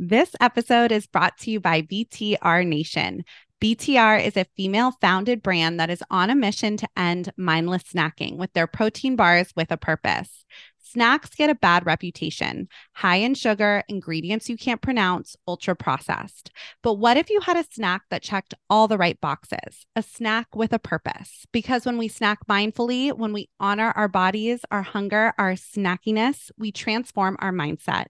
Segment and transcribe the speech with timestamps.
[0.00, 3.24] This episode is brought to you by BTR Nation.
[3.60, 8.36] BTR is a female founded brand that is on a mission to end mindless snacking
[8.36, 10.44] with their protein bars with a purpose.
[10.80, 16.52] Snacks get a bad reputation high in sugar, ingredients you can't pronounce, ultra processed.
[16.80, 19.84] But what if you had a snack that checked all the right boxes?
[19.96, 21.44] A snack with a purpose.
[21.50, 26.70] Because when we snack mindfully, when we honor our bodies, our hunger, our snackiness, we
[26.70, 28.06] transform our mindset.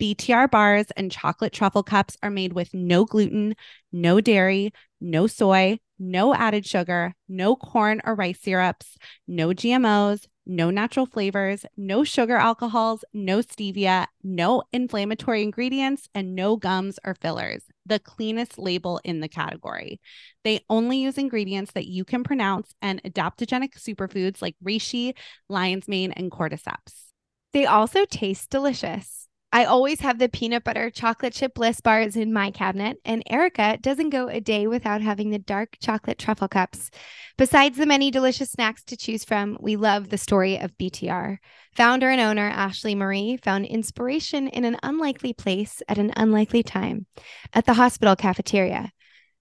[0.00, 3.54] BTR bars and chocolate truffle cups are made with no gluten,
[3.92, 8.96] no dairy, no soy, no added sugar, no corn or rice syrups,
[9.26, 16.56] no GMOs, no natural flavors, no sugar alcohols, no stevia, no inflammatory ingredients, and no
[16.56, 17.64] gums or fillers.
[17.84, 20.00] The cleanest label in the category.
[20.44, 25.14] They only use ingredients that you can pronounce and adaptogenic superfoods like reishi,
[25.48, 27.08] lion's mane, and cordyceps.
[27.52, 29.27] They also taste delicious.
[29.50, 33.78] I always have the peanut butter chocolate chip bliss bars in my cabinet, and Erica
[33.80, 36.90] doesn't go a day without having the dark chocolate truffle cups.
[37.38, 41.38] Besides the many delicious snacks to choose from, we love the story of BTR.
[41.72, 47.06] Founder and owner Ashley Marie found inspiration in an unlikely place at an unlikely time
[47.54, 48.92] at the hospital cafeteria.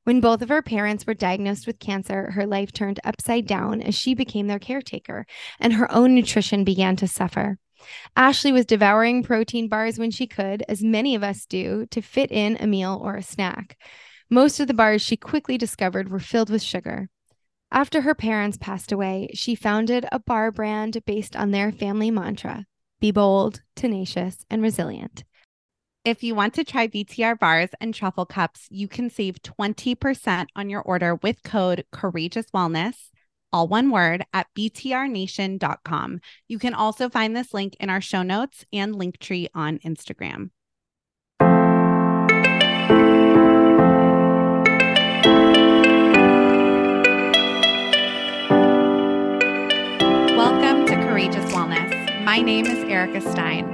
[0.06, 3.94] When both of her parents were diagnosed with cancer, her life turned upside down as
[3.94, 5.26] she became their caretaker,
[5.60, 7.58] and her own nutrition began to suffer.
[8.16, 12.32] Ashley was devouring protein bars when she could, as many of us do, to fit
[12.32, 13.78] in a meal or a snack.
[14.30, 17.10] Most of the bars she quickly discovered were filled with sugar.
[17.72, 22.66] After her parents passed away, she founded a bar brand based on their family mantra
[23.00, 25.24] be bold, tenacious, and resilient.
[26.04, 30.70] If you want to try BTR bars and truffle cups, you can save 20% on
[30.70, 33.12] your order with code Courageous Wellness
[33.52, 36.22] all one word, at btrnation.com.
[36.48, 40.52] You can also find this link in our show notes and link tree on Instagram.
[50.36, 52.24] Welcome to Courageous Wellness.
[52.24, 53.66] My name is Erica Stein.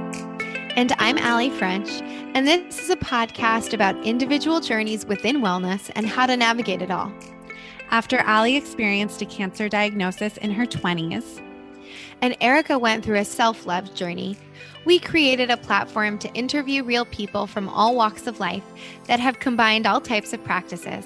[0.76, 1.88] And I'm Aly French.
[2.34, 6.90] And this is a podcast about individual journeys within wellness and how to navigate it
[6.90, 7.12] all.
[7.90, 11.40] After Aly experienced a cancer diagnosis in her 20s,
[12.20, 14.36] and Erica went through a self love journey,
[14.84, 18.64] we created a platform to interview real people from all walks of life
[19.06, 21.04] that have combined all types of practices.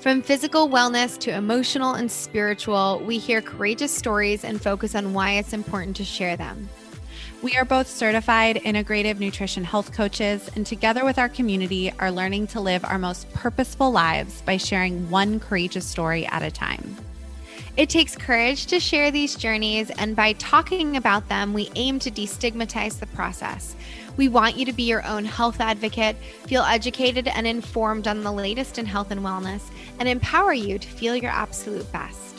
[0.00, 5.32] From physical wellness to emotional and spiritual, we hear courageous stories and focus on why
[5.32, 6.68] it's important to share them.
[7.44, 12.46] We are both certified integrative nutrition health coaches, and together with our community, are learning
[12.48, 16.96] to live our most purposeful lives by sharing one courageous story at a time.
[17.76, 22.10] It takes courage to share these journeys, and by talking about them, we aim to
[22.10, 23.76] destigmatize the process.
[24.16, 26.16] We want you to be your own health advocate,
[26.46, 29.60] feel educated and informed on the latest in health and wellness,
[29.98, 32.33] and empower you to feel your absolute best.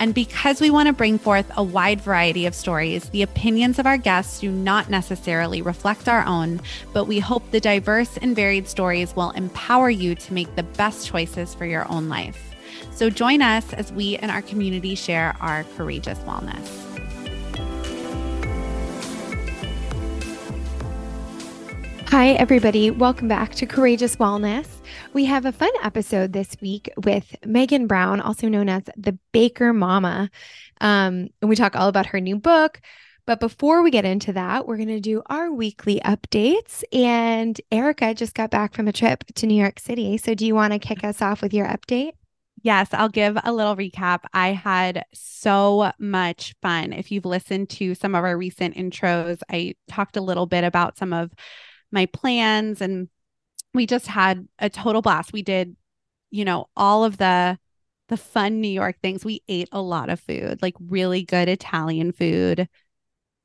[0.00, 3.86] And because we want to bring forth a wide variety of stories, the opinions of
[3.86, 6.60] our guests do not necessarily reflect our own,
[6.92, 11.06] but we hope the diverse and varied stories will empower you to make the best
[11.06, 12.54] choices for your own life.
[12.92, 16.68] So join us as we and our community share our courageous wellness.
[22.08, 22.90] Hi, everybody.
[22.90, 24.66] Welcome back to Courageous Wellness.
[25.14, 29.72] We have a fun episode this week with Maegan Brown, also known as the Baker
[29.72, 30.28] Mama.
[30.80, 32.80] Um, and we talk all about her new book.
[33.24, 36.82] But before we get into that, we're going to do our weekly updates.
[36.92, 40.18] And Erica just got back from a trip to New York City.
[40.18, 42.14] So, do you want to kick us off with your update?
[42.62, 44.24] Yes, I'll give a little recap.
[44.32, 46.92] I had so much fun.
[46.92, 50.98] If you've listened to some of our recent intros, I talked a little bit about
[50.98, 51.30] some of
[51.92, 53.08] my plans and
[53.74, 55.32] we just had a total blast.
[55.32, 55.76] We did,
[56.30, 57.58] you know, all of the
[58.08, 59.24] the fun New York things.
[59.24, 62.68] We ate a lot of food, like really good Italian food,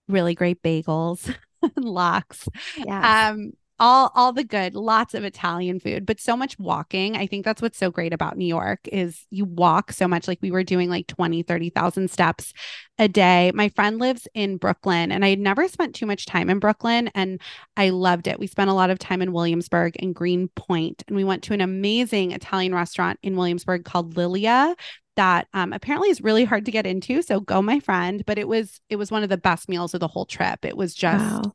[0.08, 2.48] really great bagels, and lox.
[2.78, 3.32] Yes.
[3.32, 7.16] Um, all all the good lots of italian food but so much walking.
[7.16, 10.28] I think that's what's so great about new york is you walk so much.
[10.28, 12.54] Like we were doing like 20 30,000 steps
[12.98, 13.52] a day.
[13.54, 17.10] My friend lives in brooklyn and i had never spent too much time in brooklyn
[17.16, 17.42] and
[17.78, 18.40] i loved it.
[18.40, 21.62] We spent a lot of time in williamsburg and greenpoint and we went to an
[21.62, 24.76] amazing italian restaurant in williamsburg called lilia
[25.16, 28.24] that um, apparently is really hard to get into so go my friend.
[28.26, 30.64] But it was it was one of the best meals of the whole trip.
[30.64, 31.54] It was just wow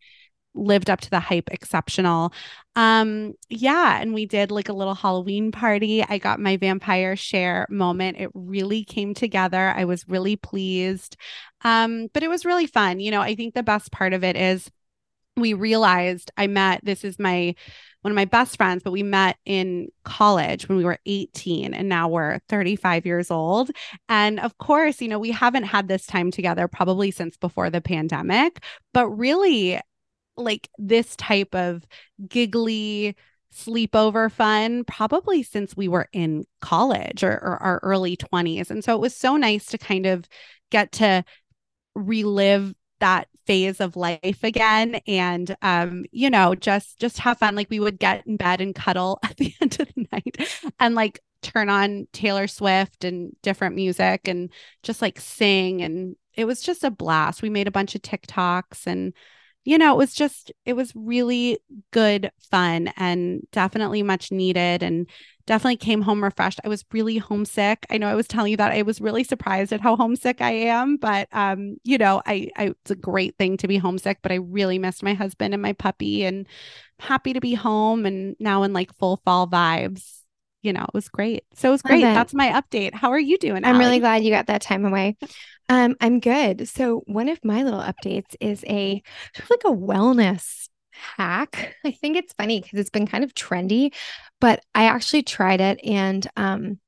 [0.54, 2.32] lived up to the hype exceptional.
[2.76, 6.02] Um yeah, and we did like a little Halloween party.
[6.02, 8.18] I got my vampire share moment.
[8.18, 9.72] It really came together.
[9.76, 11.16] I was really pleased.
[11.62, 13.00] Um but it was really fun.
[13.00, 14.70] You know, I think the best part of it is
[15.36, 17.54] we realized I met this is my
[18.02, 21.88] one of my best friends, but we met in college when we were 18 and
[21.88, 23.70] now we're 35 years old.
[24.10, 27.80] And of course, you know, we haven't had this time together probably since before the
[27.80, 28.62] pandemic,
[28.92, 29.80] but really
[30.36, 31.86] like this type of
[32.28, 33.16] giggly
[33.54, 38.70] sleepover fun probably since we were in college or, or, our early 20s.
[38.70, 40.28] And so it was so nice to kind of
[40.70, 41.24] get to
[41.94, 47.54] relive that phase of life again and um you know just just have fun.
[47.54, 50.94] Like we would get in bed and cuddle at the end of the night and
[50.94, 54.50] like turn on Taylor Swift and different music and
[54.82, 55.82] just like sing.
[55.82, 57.42] And it was just a blast.
[57.42, 59.12] We made a bunch of TikToks and
[59.64, 61.58] you know, it was just, it was really
[61.90, 65.08] good fun and definitely much needed and
[65.46, 66.60] definitely came home refreshed.
[66.64, 67.86] I was really homesick.
[67.90, 70.52] I know I was telling you that I was really surprised at how homesick I
[70.52, 74.32] am, but um, you know, I, I it's a great thing to be homesick, but
[74.32, 76.46] I really missed my husband and my puppy and
[76.98, 80.20] happy to be home and now in like full fall vibes.
[80.62, 81.44] You know, it was great.
[81.54, 82.00] So it was great.
[82.00, 82.94] That's my update.
[82.94, 83.66] How are you doing?
[83.66, 83.84] I'm Aly?
[83.84, 85.16] really glad you got that time away.
[85.68, 86.68] Um, I'm good.
[86.68, 89.02] So one of my little updates is a
[89.34, 91.76] sort of like a wellness hack.
[91.84, 93.94] I think it's funny because it's been kind of trendy,
[94.40, 96.78] but I actually tried it and um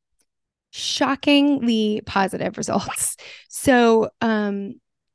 [0.70, 3.16] shockingly positive results.
[3.48, 4.74] So um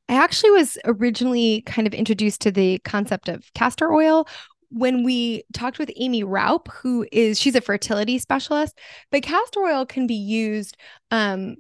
[0.10, 4.28] I actually was originally kind of introduced to the concept of castor oil
[4.70, 8.78] when we talked with Amy Raup, who is she's a fertility specialist,
[9.12, 10.76] but castor oil can be used
[11.12, 11.58] um,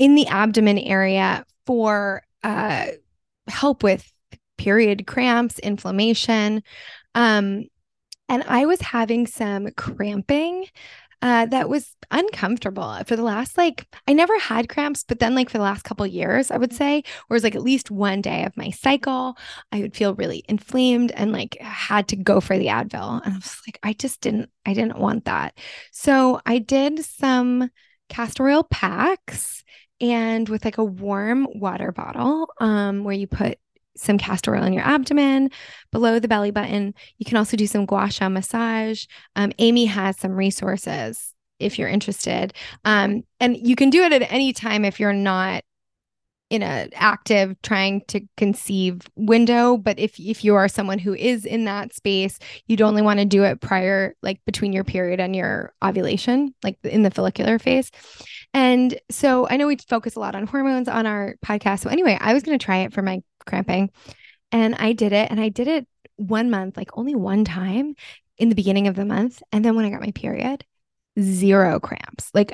[0.00, 2.86] in the abdomen area for uh,
[3.46, 4.10] help with
[4.56, 6.62] period cramps, inflammation.
[7.14, 7.66] Um,
[8.28, 10.66] and I was having some cramping
[11.22, 15.50] uh, that was uncomfortable for the last like I never had cramps, but then like
[15.50, 18.44] for the last couple years, I would say, or was like at least one day
[18.44, 19.36] of my cycle,
[19.70, 23.36] I would feel really inflamed and like had to go for the Advil, and I
[23.36, 25.58] was like, I just didn't, I didn't want that,
[25.92, 27.70] so I did some
[28.08, 29.62] castor oil packs
[30.00, 33.58] and with like a warm water bottle um, where you put
[33.96, 35.50] some castor oil in your abdomen
[35.92, 36.94] below the belly button.
[37.18, 39.04] You can also do some gua sha massage.
[39.36, 42.54] Um, Amy has some resources if you're interested.
[42.84, 45.62] Um, and you can do it at any time if you're not
[46.50, 51.46] in a active trying to conceive window but if if you are someone who is
[51.46, 55.34] in that space you'd only want to do it prior like between your period and
[55.34, 57.90] your ovulation like in the follicular phase.
[58.52, 62.18] And so i know we focus a lot on hormones on our podcast so anyway
[62.20, 63.90] i was going to try it for my cramping
[64.50, 65.86] and i did it and i did it
[66.16, 67.94] one month like only one time
[68.38, 70.64] in the beginning of the month and then when i got my period
[71.18, 72.52] zero cramps like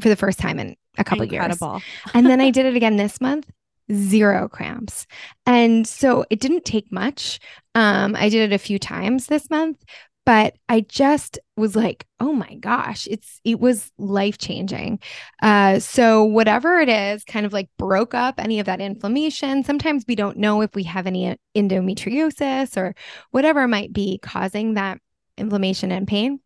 [0.00, 1.72] for the first time in a couple Incredible.
[1.72, 1.82] years.
[2.14, 3.50] and then I did it again this month,
[3.92, 5.06] zero cramps.
[5.44, 7.38] And so it didn't take much.
[7.74, 9.82] Um, I did it a few times this month,
[10.24, 14.98] but I just was like, oh my gosh, it's it was life changing.
[15.40, 19.62] Uh, so whatever it is, kind of like broke up any of that inflammation.
[19.62, 22.94] Sometimes we don't know if we have any endometriosis or
[23.30, 24.98] whatever might be causing that
[25.38, 26.40] inflammation and pain.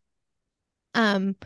[0.94, 1.37] Um,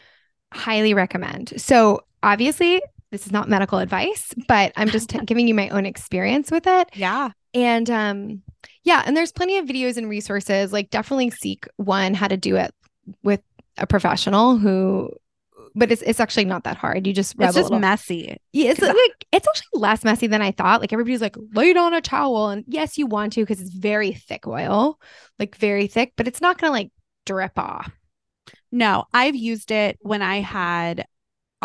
[0.52, 1.52] highly recommend.
[1.60, 2.82] So obviously
[3.14, 6.66] this is not medical advice, but I'm just t- giving you my own experience with
[6.66, 6.90] it.
[6.96, 7.30] Yeah.
[7.54, 8.42] And um
[8.82, 10.72] yeah, and there's plenty of videos and resources.
[10.72, 12.74] Like definitely seek one how to do it
[13.22, 13.40] with
[13.78, 15.10] a professional who
[15.76, 17.06] but it's it's actually not that hard.
[17.06, 18.36] You just it's just messy.
[18.52, 20.80] Yeah, it's like it's actually less messy than I thought.
[20.80, 23.72] Like everybody's like, lay it on a towel, and yes, you want to because it's
[23.72, 24.98] very thick oil,
[25.38, 26.90] like very thick, but it's not gonna like
[27.26, 27.92] drip off.
[28.72, 31.06] No, I've used it when I had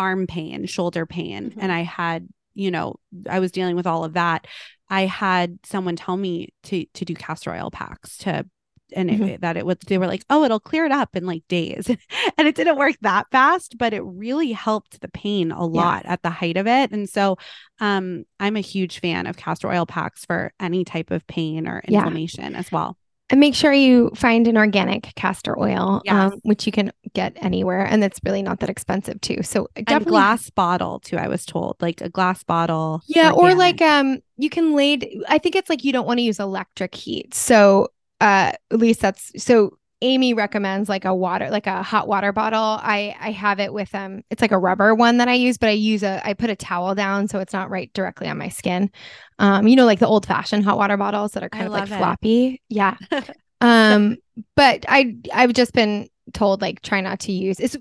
[0.00, 1.60] arm pain, shoulder pain, mm-hmm.
[1.60, 2.96] and I had, you know,
[3.28, 4.46] I was dealing with all of that.
[4.88, 8.46] I had someone tell me to to do castor oil packs to
[8.92, 9.22] and mm-hmm.
[9.22, 11.88] it, that it would they were like oh it'll clear it up in like days
[12.38, 16.12] and it didn't work that fast but it really helped the pain a lot yeah.
[16.12, 17.36] at the height of it and so
[17.78, 21.80] um i'm a huge fan of castor oil packs for any type of pain or
[21.86, 22.58] inflammation yeah.
[22.58, 22.96] as well
[23.30, 26.32] and make sure you find an organic castor oil, yes.
[26.32, 29.42] um, which you can get anywhere, and it's really not that expensive too.
[29.42, 31.16] So definitely and glass bottle too.
[31.16, 33.02] I was told like a glass bottle.
[33.06, 33.42] Yeah, organic.
[33.42, 35.22] or like um, you can lay.
[35.28, 37.32] I think it's like you don't want to use electric heat.
[37.34, 37.88] So
[38.20, 42.78] uh, at least that's so Amy recommends like a water, like a hot water bottle.
[42.80, 45.68] I I have it with um, it's like a rubber one that I use, but
[45.68, 48.48] I use a I put a towel down so it's not right directly on my
[48.48, 48.90] skin.
[49.38, 51.72] Um, you know, like the old fashioned hot water bottles that are kind I of
[51.72, 51.98] like it.
[51.98, 52.62] floppy.
[52.68, 52.96] Yeah.
[53.60, 54.16] um,
[54.56, 57.76] but I I've just been told like try not to use it's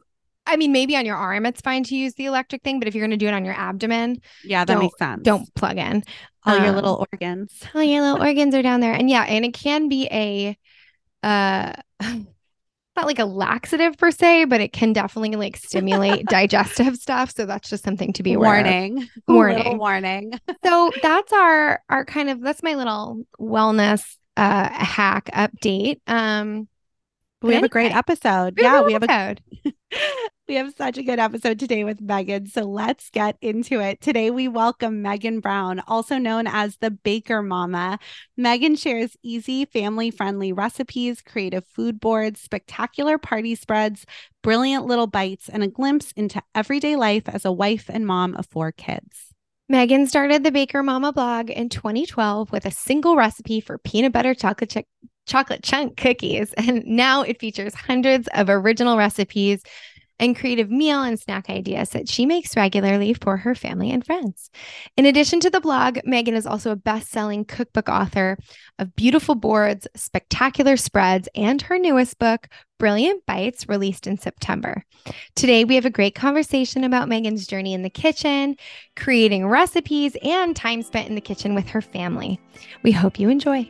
[0.45, 2.95] I mean, maybe on your arm it's fine to use the electric thing, but if
[2.95, 5.21] you're going to do it on your abdomen, yeah, that makes sense.
[5.21, 6.03] Don't plug in
[6.45, 7.53] all um, your little organs.
[7.73, 10.57] All your little organs are down there, and yeah, and it can be a
[11.23, 11.73] uh
[12.95, 17.33] not like a laxative per se, but it can definitely like stimulate digestive stuff.
[17.35, 19.03] So that's just something to be aware warning.
[19.03, 19.09] of.
[19.27, 19.77] Warning.
[19.77, 20.33] Warning.
[20.63, 26.01] so that's our our kind of that's my little wellness uh hack update.
[26.07, 26.67] Um
[27.41, 28.55] we have a great episode.
[28.57, 29.41] yeah, we have episode.
[29.65, 29.71] a
[30.49, 32.47] we have such a good episode today with Maegan.
[32.47, 34.01] So let's get into it.
[34.01, 37.99] Today we welcome Maegan Brown, also known as the Baker Mama.
[38.35, 44.07] Maegan shares easy, family-friendly recipes, creative food boards, spectacular party spreads,
[44.41, 48.47] brilliant little bites, and a glimpse into everyday life as a wife and mom of
[48.47, 49.27] four kids.
[49.69, 54.33] Maegan started the Baker Mama blog in 2012 with a single recipe for peanut butter
[54.33, 54.87] chocolate chip
[55.27, 56.53] chocolate chunk cookies.
[56.57, 59.61] And now it features hundreds of original recipes
[60.19, 64.49] and creative meal and snack ideas that she makes regularly for her family and friends.
[64.97, 68.37] In addition to the blog, Maegan is also a best selling cookbook author
[68.77, 72.47] of beautiful boards, spectacular spreads, and her newest book,
[72.77, 74.83] Brilliant Bites, released in September.
[75.35, 78.55] Today, we have a great conversation about Maegan's journey in the kitchen,
[78.95, 82.39] creating recipes, and time spent in the kitchen with her family.
[82.83, 83.69] We hope you enjoy.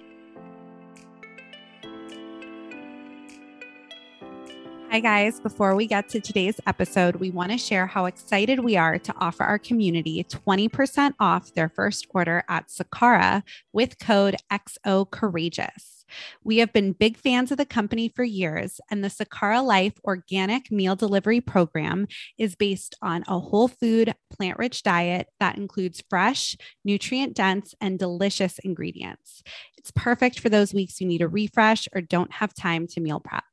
[4.92, 5.40] Hi, guys.
[5.40, 9.14] Before we get to today's episode, we want to share how excited we are to
[9.20, 16.06] offer our community 20% off their first order at Sakara with code XO Courageous.
[16.44, 20.72] We have been big fans of the company for years, and the Sakara Life organic
[20.72, 22.08] meal delivery program
[22.40, 28.00] is based on a whole food, plant rich diet that includes fresh, nutrient dense, and
[28.00, 29.44] delicious ingredients.
[29.78, 33.20] It's perfect for those weeks you need a refresh or don't have time to meal
[33.20, 33.44] prep.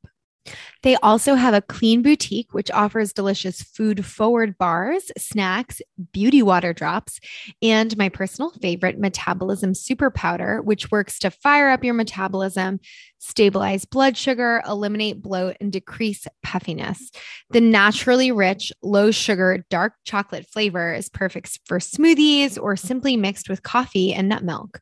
[0.83, 6.73] They also have a clean boutique, which offers delicious food forward bars, snacks, beauty water
[6.73, 7.19] drops,
[7.61, 12.79] and my personal favorite, metabolism super powder, which works to fire up your metabolism,
[13.19, 17.11] stabilize blood sugar, eliminate bloat, and decrease puffiness.
[17.49, 23.49] The naturally rich, low sugar, dark chocolate flavor is perfect for smoothies or simply mixed
[23.49, 24.79] with coffee and nut milk.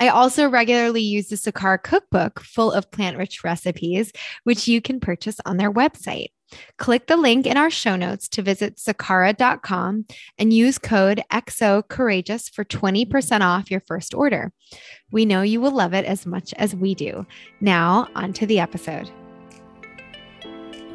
[0.00, 4.12] I also regularly use the Sakara cookbook full of plant rich recipes,
[4.44, 6.28] which you can purchase on their website.
[6.76, 10.06] Click the link in our show notes to visit sakara.com
[10.38, 14.52] and use code XO Courageous for 20% off your first order.
[15.10, 17.26] We know you will love it as much as we do.
[17.60, 19.10] Now, on to the episode.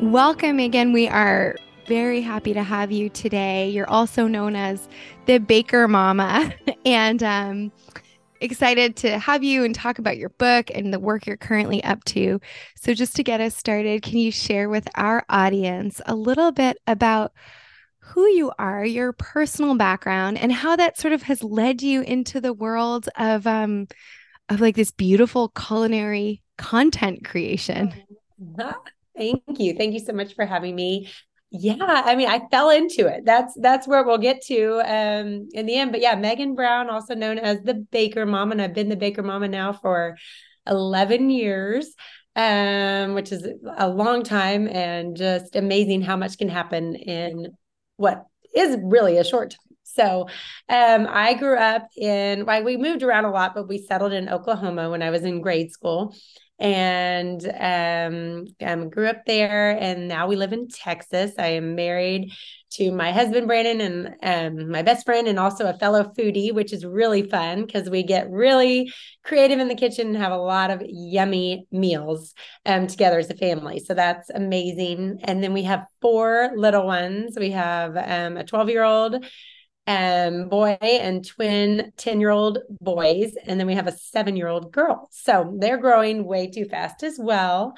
[0.01, 0.91] Welcome again.
[0.93, 1.55] We are
[1.87, 3.69] very happy to have you today.
[3.69, 4.87] You're also known as
[5.25, 6.53] the Baker Mama.
[6.85, 7.71] And um,
[8.43, 12.03] excited to have you and talk about your book and the work you're currently up
[12.05, 12.39] to.
[12.75, 16.77] So, just to get us started, can you share with our audience a little bit
[16.85, 17.31] about
[17.99, 22.41] who you are, your personal background, and how that sort of has led you into
[22.41, 23.87] the world of um
[24.49, 27.93] of like this beautiful culinary content creation?
[29.15, 29.75] Thank you.
[29.75, 31.09] Thank you so much for having me
[31.53, 33.23] yeah i mean i fell into it.
[33.25, 35.91] That's that's where we'll get to um in the end.
[35.91, 39.23] But yeah maegan brown also known as the baker mom and i've been the baker
[39.23, 40.17] mama now for
[40.67, 41.93] 11 years
[42.35, 47.47] um which is a long time and just amazing how much can happen in
[47.97, 49.77] what is really a short time.
[49.83, 50.27] So
[50.69, 54.29] um, I grew up in, well, we moved around a lot, but we settled in
[54.29, 56.15] Oklahoma when I was in grade school
[56.63, 59.77] and um, um, grew up there.
[59.77, 61.33] And now we live in Texas.
[61.37, 62.31] I am married
[62.71, 66.71] to my husband Brandon and um, my best friend, and also a fellow foodie, which
[66.71, 68.91] is really fun because we get really
[69.23, 72.33] creative in the kitchen and have a lot of yummy meals
[72.65, 73.79] um, together as a family.
[73.79, 75.19] So that's amazing.
[75.25, 77.35] And then we have four little ones.
[77.37, 79.23] We have um, a 12 year old
[79.85, 83.35] um, boy and twin 10 year old boys.
[83.45, 85.09] And then we have a seven year old girl.
[85.11, 87.73] So they're growing way too fast as well.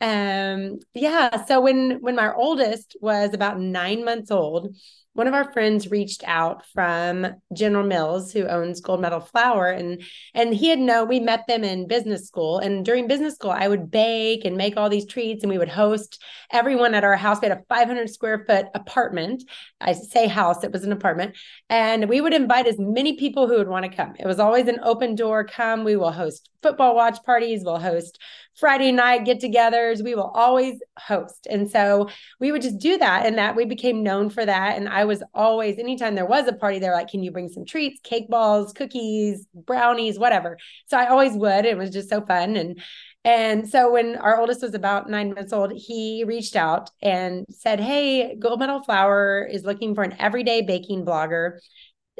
[0.00, 1.44] Um, yeah.
[1.46, 4.76] So when, when my oldest was about nine months old,
[5.16, 10.02] one of our friends reached out from General Mills, who owns Gold Medal Flour, and
[10.34, 12.58] and he had known we met them in business school.
[12.58, 15.70] And during business school, I would bake and make all these treats, and we would
[15.70, 17.40] host everyone at our house.
[17.40, 19.42] We had a 500 square foot apartment.
[19.80, 21.34] I say house; it was an apartment,
[21.70, 24.14] and we would invite as many people who would want to come.
[24.18, 25.44] It was always an open door.
[25.44, 27.62] Come, we will host football watch parties.
[27.64, 28.18] We'll host
[28.54, 30.02] Friday night get-togethers.
[30.02, 34.02] We will always host, and so we would just do that, and that we became
[34.02, 34.76] known for that.
[34.76, 37.64] And I was always, anytime there was a party, they're like, can you bring some
[37.64, 40.58] treats, cake balls, cookies, brownies, whatever.
[40.86, 41.64] So I always would.
[41.64, 42.56] It was just so fun.
[42.56, 42.80] And
[43.24, 47.80] and so when our oldest was about nine months old, he reached out and said,
[47.80, 51.58] Hey, Gold Medal Flour is looking for an everyday baking blogger.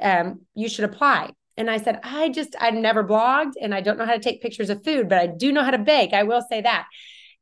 [0.02, 1.30] Um, you should apply.
[1.56, 4.42] And I said, I just, I've never blogged and I don't know how to take
[4.42, 6.12] pictures of food, but I do know how to bake.
[6.12, 6.86] I will say that.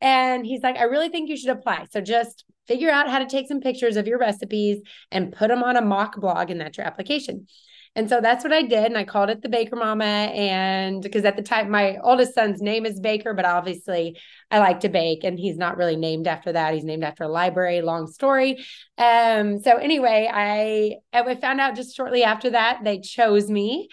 [0.01, 1.87] And he's like, I really think you should apply.
[1.91, 4.81] So just figure out how to take some pictures of your recipes
[5.11, 7.47] and put them on a mock blog, and that's your application.
[7.97, 8.87] And so that's what I did.
[8.87, 10.05] And I called it the Baker Mama.
[10.05, 14.19] And because at the time, my oldest son's name is Baker, but obviously
[14.51, 15.23] I like to bake.
[15.23, 16.75] And he's not really named after that.
[16.75, 18.65] He's named after a library, long story.
[18.99, 23.89] Um, so anyway, I, I found out just shortly after that, they chose me.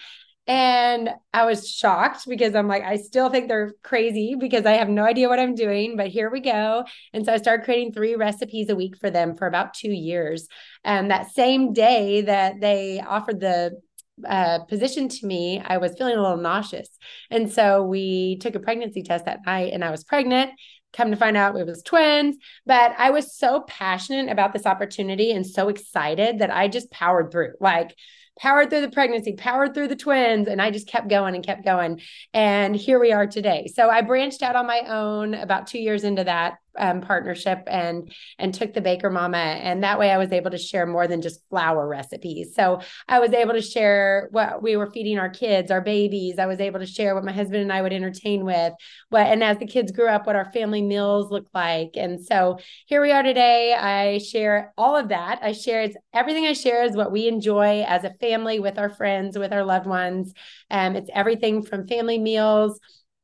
[0.48, 4.88] And I was shocked because I'm like, I still think they're crazy because I have
[4.88, 6.84] no idea what I'm doing, but here we go.
[7.12, 10.48] And so I started creating three recipes a week for them for about two years.
[10.82, 13.80] And that same day that they offered the
[14.26, 16.88] uh, position to me, I was feeling a little nauseous.
[17.30, 20.50] And so we took a pregnancy test that night and I was pregnant.
[20.92, 22.36] Come to find out it was twins.
[22.66, 27.30] But I was so passionate about this opportunity and so excited that I just powered
[27.30, 27.54] through.
[27.60, 27.96] Like,
[28.38, 31.64] powered through the pregnancy, powered through the twins, and I just kept going and kept
[31.64, 32.00] going.
[32.32, 33.70] And here we are today.
[33.72, 38.12] So I branched out on my own about two years into that um, partnership and
[38.38, 41.22] and took the baker mama and that way i was able to share more than
[41.22, 42.54] just flour recipes.
[42.54, 46.38] So i was able to share what we were feeding our kids our babies.
[46.38, 48.72] I was able to share what my husband and i would entertain with
[49.10, 51.90] what and as the kids grew up what our family meals look like.
[51.96, 53.74] And so here we are today.
[53.74, 55.40] I share all of that.
[55.42, 58.90] I share it's everything i share is what we enjoy as a family with our
[58.90, 60.32] friends with our loved ones.
[60.70, 62.80] Um, it's everything from family meals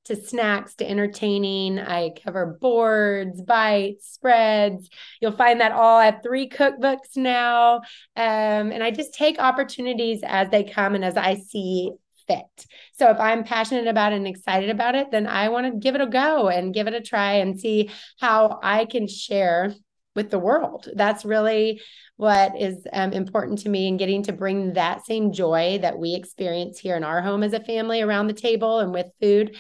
[0.09, 1.79] to snacks to entertaining.
[1.79, 4.89] I cover boards, bites, spreads.
[5.21, 6.01] You'll find that all.
[6.01, 7.77] Have three cookbooks now.
[8.17, 11.93] Um, and I just take opportunities as they come and as I see
[12.27, 12.67] fit.
[12.99, 15.95] So if I'm passionate about it and excited about it, then I want to give
[15.95, 19.75] it a go and give it a try and see how I can share
[20.15, 20.89] with the world.
[20.95, 21.81] That's really
[22.17, 26.15] what is um, important to me and getting to bring that same joy that we
[26.15, 29.57] experience here in our home as a family around the table and with food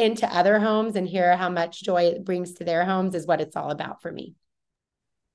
[0.00, 3.40] into other homes and hear how much joy it brings to their homes is what
[3.40, 4.34] it's all about for me.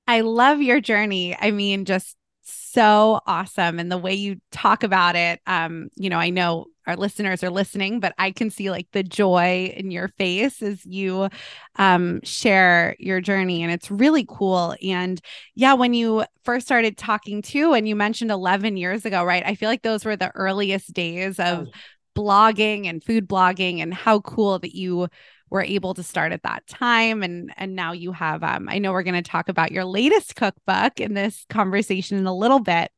[0.06, 1.36] I love your journey.
[1.38, 3.78] I mean, just so awesome.
[3.78, 7.50] And the way you talk about it, um, you know, I know our listeners are
[7.50, 11.28] listening, but I can see like the joy in your face as you
[11.76, 13.64] um, share your journey.
[13.64, 14.76] And it's really cool.
[14.80, 15.20] And
[15.56, 19.42] yeah, when you first started talking to, and you mentioned 11 years ago, right?
[19.44, 21.70] I feel like those were the earliest days of oh
[22.16, 25.08] blogging and food blogging and how cool that you
[25.50, 27.22] were able to start at that time.
[27.22, 30.34] And and now you have um I know we're going to talk about your latest
[30.34, 32.90] cookbook in this conversation in a little bit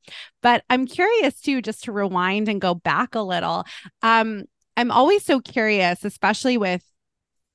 [0.43, 3.65] but I'm curious too just to rewind and go back a little.
[4.03, 4.45] Um
[4.77, 6.83] I'm always so curious especially with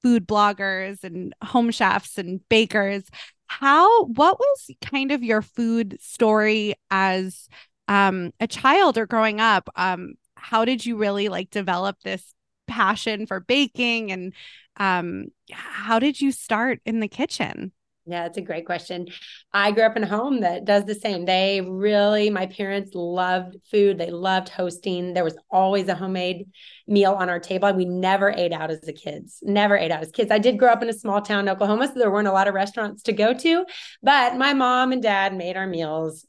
[0.03, 3.03] food bloggers and home chefs and bakers
[3.47, 7.47] how what was kind of your food story as
[7.87, 9.69] um a child or growing up?
[9.75, 12.33] Um how did you really like develop this
[12.67, 14.33] passion for baking and
[14.77, 17.71] um how did you start in the kitchen
[18.05, 19.07] yeah, it's a great question.
[19.53, 21.23] I grew up in a home that does the same.
[21.23, 23.97] They really, my parents loved food.
[23.97, 25.13] They loved hosting.
[25.13, 26.49] There was always a homemade
[26.85, 27.71] meal on our table.
[27.71, 30.31] We never ate out as the kids, never ate out as kids.
[30.31, 32.49] I did grow up in a small town, in Oklahoma, so there weren't a lot
[32.49, 33.65] of restaurants to go to,
[34.01, 36.27] but my mom and dad made our meals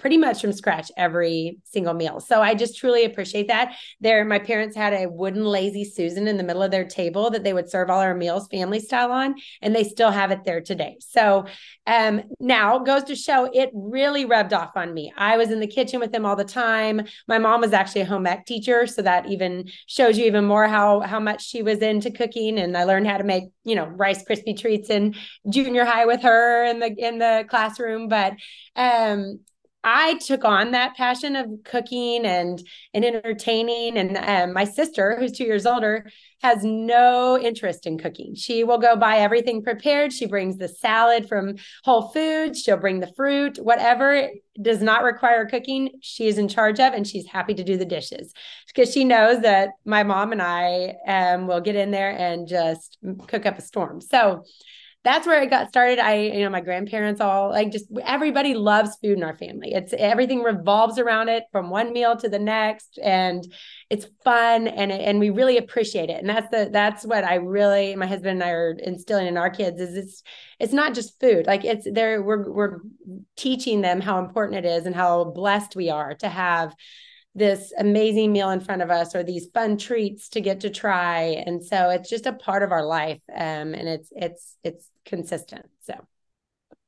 [0.00, 2.20] pretty much from scratch every single meal.
[2.20, 3.76] So I just truly appreciate that.
[4.00, 7.44] There, my parents had a wooden lazy Susan in the middle of their table that
[7.44, 10.62] they would serve all our meals family style on, and they still have it there
[10.62, 10.96] today.
[11.00, 11.44] So
[11.86, 15.12] um, now goes to show it really rubbed off on me.
[15.16, 17.02] I was in the kitchen with them all the time.
[17.28, 20.66] My mom was actually a home ec teacher, so that even shows you even more
[20.66, 22.58] how how much she was into cooking.
[22.58, 25.14] And I learned how to make you know Rice Krispie treats in
[25.50, 28.08] junior high with her in the in the classroom.
[28.08, 28.34] But
[28.76, 29.40] um,
[29.82, 32.62] I took on that passion of cooking and
[32.92, 33.96] and entertaining.
[33.96, 36.06] And um, my sister, who's two years older,
[36.42, 38.34] has no interest in cooking.
[38.34, 40.12] She will go buy everything prepared.
[40.12, 42.62] She brings the salad from Whole Foods.
[42.62, 44.28] She'll bring the fruit, whatever
[44.60, 45.90] does not require cooking.
[46.02, 48.32] She is in charge of, and she's happy to do the dishes
[48.66, 52.98] because she knows that my mom and I um, will get in there and just
[53.26, 54.00] cook up a storm.
[54.00, 54.44] So
[55.02, 55.98] that's where it got started.
[55.98, 59.72] I, you know, my grandparents all like just everybody loves food in our family.
[59.72, 63.42] It's everything revolves around it from one meal to the next, and
[63.88, 66.20] it's fun and and we really appreciate it.
[66.20, 69.50] And that's the that's what I really my husband and I are instilling in our
[69.50, 70.22] kids is it's
[70.58, 71.46] it's not just food.
[71.46, 72.80] Like it's there we're we're
[73.36, 76.74] teaching them how important it is and how blessed we are to have
[77.34, 81.42] this amazing meal in front of us or these fun treats to get to try.
[81.46, 85.66] And so it's just a part of our life um, and it's it's it's consistent.
[85.82, 85.94] So.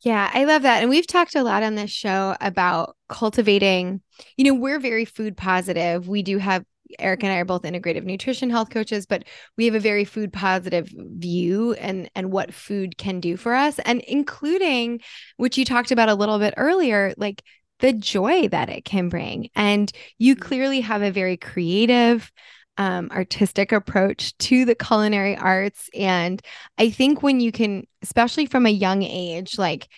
[0.01, 0.81] Yeah i love that.
[0.81, 4.01] And we've talked a lot on this show about cultivating
[4.37, 6.09] you know we're very food positive.
[6.09, 6.65] We do have
[6.99, 9.25] Eric and I are both integrative nutrition health coaches, but
[9.57, 13.79] we have a very food positive view and and what food can do for us,
[13.81, 15.01] and including
[15.37, 17.43] which you talked about a little bit earlier, like
[17.83, 19.51] the joy that it can bring.
[19.55, 20.43] And you mm-hmm.
[20.43, 22.33] clearly have a very creative,
[22.79, 25.91] um, artistic approach to the culinary arts.
[25.93, 26.41] And
[26.79, 29.89] I think when you can, especially from a young age, like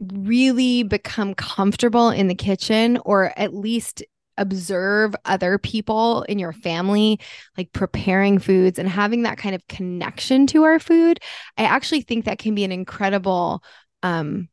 [0.00, 4.02] really become comfortable in the kitchen or at least
[4.36, 7.18] observe other people in your family
[7.56, 11.18] like preparing foods and having that kind of connection to our food
[11.56, 13.64] i actually think that can be an incredible
[14.02, 14.46] um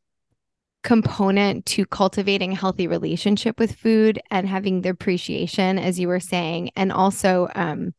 [0.83, 6.19] component to cultivating a healthy relationship with food and having the appreciation as you were
[6.19, 7.93] saying and also um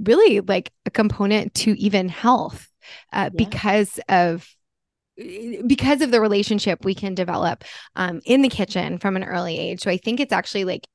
[0.00, 2.68] really like a component to even health
[3.12, 3.36] uh, yeah.
[3.36, 4.46] because of
[5.66, 7.64] because of the relationship we can develop
[7.96, 9.80] um, in the kitchen from an early age.
[9.80, 10.86] So I think it's actually like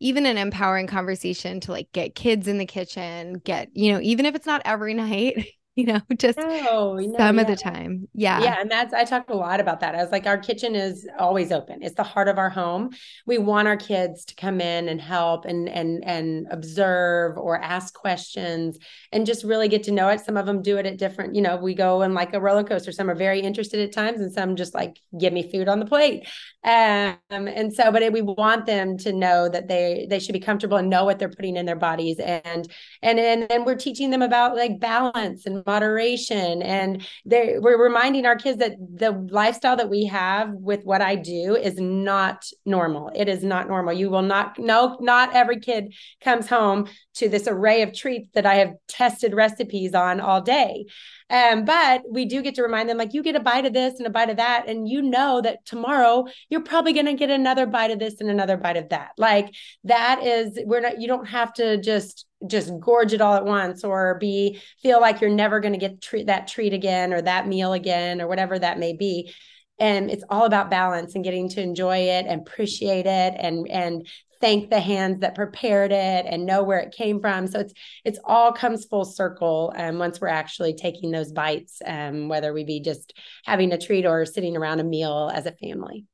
[0.00, 4.26] even an empowering conversation to like get kids in the kitchen, get, you know, even
[4.26, 7.42] if it's not every night, you know, just no, no, some yeah.
[7.42, 8.06] of the time.
[8.14, 8.40] Yeah.
[8.40, 8.60] Yeah.
[8.60, 9.96] And that's, I talked a lot about that.
[9.96, 11.82] I was like, our kitchen is always open.
[11.82, 12.90] It's the heart of our home.
[13.26, 17.92] We want our kids to come in and help and, and, and observe or ask
[17.92, 18.78] questions
[19.10, 20.20] and just really get to know it.
[20.20, 22.62] Some of them do it at different, you know, we go in like a roller
[22.62, 22.92] coaster.
[22.92, 25.86] Some are very interested at times and some just like, give me food on the
[25.86, 26.28] plate.
[26.62, 30.40] Um, and so, but it, we want them to know that they, they should be
[30.40, 32.20] comfortable and know what they're putting in their bodies.
[32.20, 32.68] And,
[33.02, 38.36] and, and, and we're teaching them about like balance and moderation and we're reminding our
[38.36, 43.28] kids that the lifestyle that we have with what i do is not normal it
[43.28, 47.82] is not normal you will not no not every kid comes home to this array
[47.82, 50.84] of treats that i have tested recipes on all day
[51.30, 53.98] um, but we do get to remind them, like, you get a bite of this
[53.98, 54.68] and a bite of that.
[54.68, 58.30] And you know that tomorrow you're probably going to get another bite of this and
[58.30, 59.10] another bite of that.
[59.16, 59.52] Like,
[59.84, 63.84] that is, we're not, you don't have to just, just gorge it all at once
[63.84, 67.48] or be, feel like you're never going to get treat, that treat again or that
[67.48, 69.32] meal again or whatever that may be
[69.78, 74.06] and it's all about balance and getting to enjoy it and appreciate it and and
[74.40, 77.46] thank the hands that prepared it and know where it came from.
[77.46, 77.72] So it's
[78.04, 82.64] it's all comes full circle um, once we're actually taking those bites, um, whether we
[82.64, 86.04] be just having a treat or sitting around a meal as a family.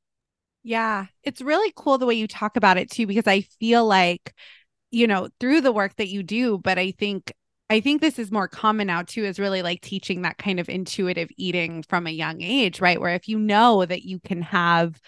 [0.63, 4.35] Yeah, it's really cool the way you talk about it too, because I feel like,
[4.91, 7.33] you know, through the work that you do, but I think
[7.69, 10.69] I think this is more common now too, is really like teaching that kind of
[10.69, 13.01] intuitive eating from a young age, right?
[13.01, 15.01] Where if you know that you can have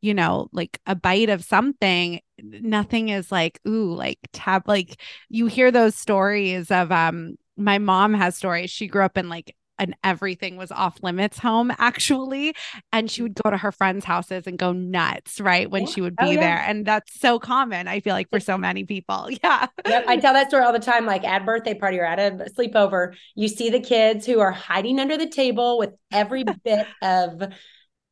[0.00, 5.46] you know, like a bite of something, nothing is like, ooh, like tab, like you
[5.46, 8.70] hear those stories of, um, my mom has stories.
[8.70, 12.54] She grew up in like an everything was off limits home actually
[12.92, 15.88] and she would go to her friends houses and go nuts right when yeah.
[15.88, 16.40] she would be oh, yeah.
[16.40, 20.04] there and that's so common i feel like for so many people yeah yep.
[20.08, 23.14] i tell that story all the time like at birthday party or at a sleepover
[23.34, 27.42] you see the kids who are hiding under the table with every bit of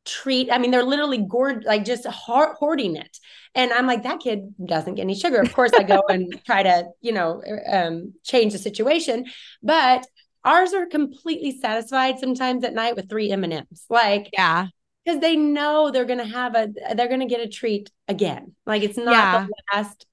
[0.07, 0.49] treat.
[0.51, 3.19] I mean, they're literally gourd, like just hoarding it.
[3.53, 5.39] And I'm like, that kid doesn't get any sugar.
[5.39, 9.25] Of course, I go and try to, you know, um, change the situation.
[9.61, 10.05] But
[10.47, 13.85] ours are completely satisfied sometimes at night with three M&Ms.
[13.89, 14.67] Like, yeah.
[15.03, 18.55] Because they know they're gonna have a they're gonna get a treat again.
[18.65, 19.45] Like it's not yeah.
[19.45, 20.05] the last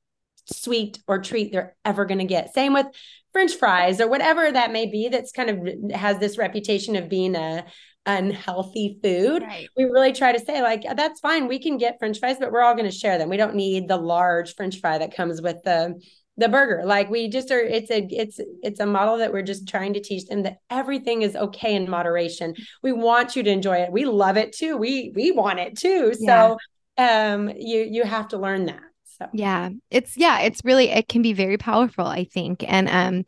[0.46, 2.54] sweet or treat they're ever gonna get.
[2.54, 2.86] Same with
[3.32, 7.34] French fries or whatever that may be that's kind of has this reputation of being
[7.34, 7.64] a
[8.06, 9.42] unhealthy food.
[9.42, 9.68] Right.
[9.76, 11.48] We really try to say, like, that's fine.
[11.48, 13.28] We can get French fries, but we're all going to share them.
[13.28, 16.00] We don't need the large French fry that comes with the
[16.36, 16.82] the burger.
[16.84, 20.00] Like we just are it's a it's it's a model that we're just trying to
[20.00, 22.54] teach them that everything is okay in moderation.
[22.82, 23.92] We want you to enjoy it.
[23.92, 24.76] We love it too.
[24.76, 26.12] We we want it too.
[26.18, 26.48] Yeah.
[26.48, 26.58] so
[27.02, 28.82] um you you have to learn that.
[29.18, 29.28] So.
[29.32, 29.70] Yeah.
[29.90, 32.64] It's yeah it's really it can be very powerful i think.
[32.66, 33.24] And um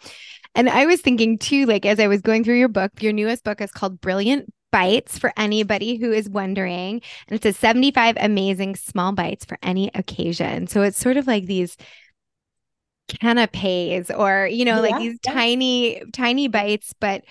[0.57, 3.45] and i was thinking too like as i was going through your book your newest
[3.45, 7.01] book is called brilliant bites for anybody who is wondering.
[7.29, 10.67] And it says 75 amazing small bites for any occasion.
[10.67, 11.77] So it's sort of like these
[13.09, 15.33] canapes or, you know, yeah, like these yeah.
[15.33, 17.25] tiny, tiny bites, but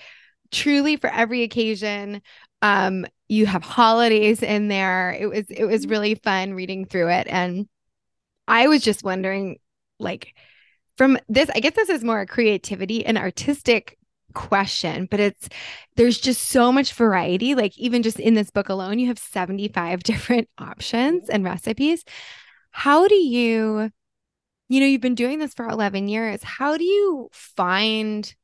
[0.50, 2.22] truly for every occasion.
[2.62, 5.16] Um, you have holidays in there.
[5.18, 5.90] It was it was mm-hmm.
[5.90, 7.26] really fun reading through it.
[7.28, 7.68] And
[8.48, 9.58] I was just wondering,
[9.98, 10.34] like,
[10.96, 13.98] from this, I guess this is more a creativity and artistic
[14.34, 15.48] question, but it's
[15.96, 17.54] there's just so much variety.
[17.54, 22.04] Like even just in this book alone, you have 75 different options and recipes.
[22.70, 23.90] How do you
[24.68, 26.42] you know, you've been doing this for 11 years.
[26.42, 28.34] How do you find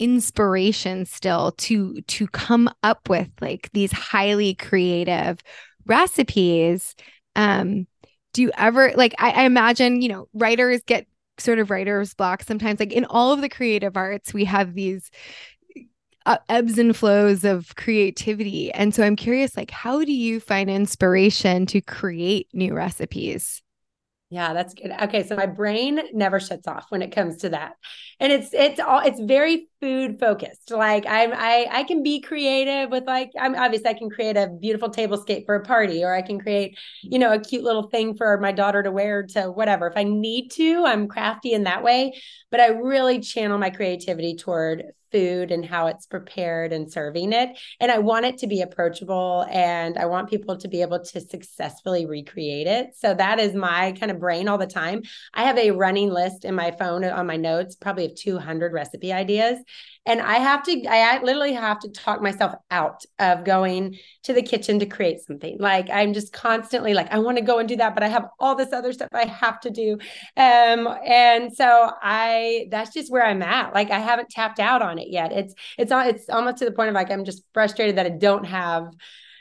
[0.00, 5.40] inspiration still to to come up with like these highly creative
[5.86, 6.94] recipes?
[7.36, 7.86] Um
[8.32, 11.06] do you ever like I, I imagine, you know, writers get
[11.38, 12.80] sort of writer's block sometimes.
[12.80, 15.10] Like in all of the creative arts we have these
[16.26, 18.72] uh, ebbs and flows of creativity.
[18.72, 23.63] And so i'm curious like how do you find inspiration to create new recipes
[24.34, 24.90] yeah, that's good.
[25.02, 27.74] Okay, so my brain never shuts off when it comes to that.
[28.18, 30.72] And it's it's all it's very food focused.
[30.72, 34.48] Like I'm I I can be creative with like I'm obviously I can create a
[34.48, 38.16] beautiful tablescape for a party or I can create, you know, a cute little thing
[38.16, 39.86] for my daughter to wear to whatever.
[39.86, 42.20] If I need to, I'm crafty in that way,
[42.50, 44.82] but I really channel my creativity toward
[45.14, 47.56] food and how it's prepared and serving it.
[47.78, 51.20] And I want it to be approachable and I want people to be able to
[51.20, 52.96] successfully recreate it.
[52.96, 55.02] So that is my kind of brain all the time.
[55.32, 59.12] I have a running list in my phone on my notes, probably of 200 recipe
[59.12, 59.60] ideas
[60.06, 64.42] and i have to i literally have to talk myself out of going to the
[64.42, 65.56] kitchen to create something.
[65.58, 68.28] Like i'm just constantly like i want to go and do that but i have
[68.38, 69.98] all this other stuff i have to do.
[70.36, 73.74] Um and so i that's just where i'm at.
[73.74, 75.32] Like i haven't tapped out on it yet.
[75.32, 78.44] It's it's it's almost to the point of like i'm just frustrated that i don't
[78.44, 78.86] have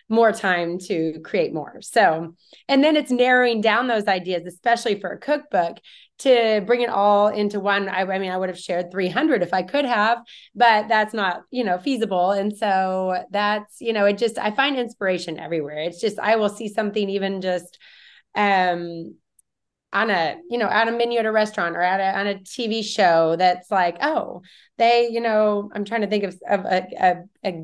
[0.09, 1.81] more time to create more.
[1.81, 2.35] So,
[2.67, 5.77] and then it's narrowing down those ideas, especially for a cookbook,
[6.19, 7.89] to bring it all into one.
[7.89, 10.19] I, I, mean, I would have shared 300 if I could have,
[10.53, 12.31] but that's not, you know, feasible.
[12.31, 15.79] And so that's, you know, it just, I find inspiration everywhere.
[15.79, 17.77] It's just, I will see something even just,
[18.35, 19.15] um,
[19.91, 22.35] on a you know at a menu at a restaurant or at a, on a
[22.39, 24.41] tv show that's like oh
[24.79, 27.63] they you know i'm trying to think of, of a, a, a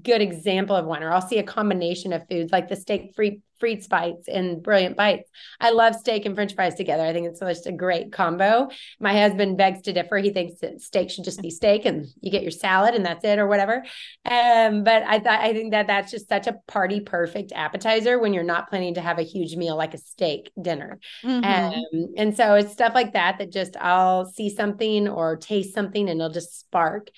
[0.00, 3.40] good example of one or i'll see a combination of foods like the steak free
[3.62, 5.30] Frites bites and brilliant bites.
[5.60, 7.04] I love steak and french fries together.
[7.04, 8.68] I think it's just a great combo.
[8.98, 10.18] My husband begs to differ.
[10.18, 13.24] He thinks that steak should just be steak and you get your salad and that's
[13.24, 13.84] it or whatever.
[14.24, 18.34] Um, but I thought I think that that's just such a party perfect appetizer when
[18.34, 20.98] you're not planning to have a huge meal like a steak dinner.
[21.24, 21.44] Mm-hmm.
[21.44, 26.08] Um, and so it's stuff like that that just I'll see something or taste something
[26.08, 27.10] and it'll just spark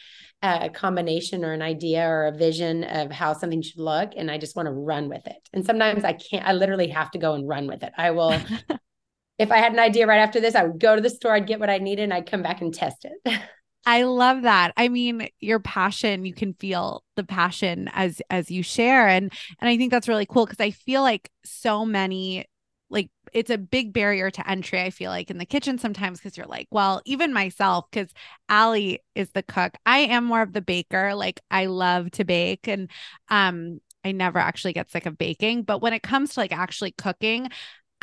[0.44, 4.36] a combination or an idea or a vision of how something should look and i
[4.36, 7.34] just want to run with it and sometimes i can't i literally have to go
[7.34, 7.92] and run with it.
[7.96, 8.30] I will
[9.38, 11.46] if i had an idea right after this i would go to the store i'd
[11.46, 13.40] get what i needed and i'd come back and test it.
[13.86, 14.72] I love that.
[14.78, 19.68] I mean your passion you can feel the passion as as you share and and
[19.68, 22.46] i think that's really cool because i feel like so many
[22.90, 26.36] like it's a big barrier to entry i feel like in the kitchen sometimes because
[26.36, 28.10] you're like well even myself because
[28.50, 29.74] Aly is the cook.
[29.84, 32.90] I am more of the baker like i love to bake and
[33.28, 36.92] um i never actually get sick of baking but when it comes to like actually
[36.92, 37.48] cooking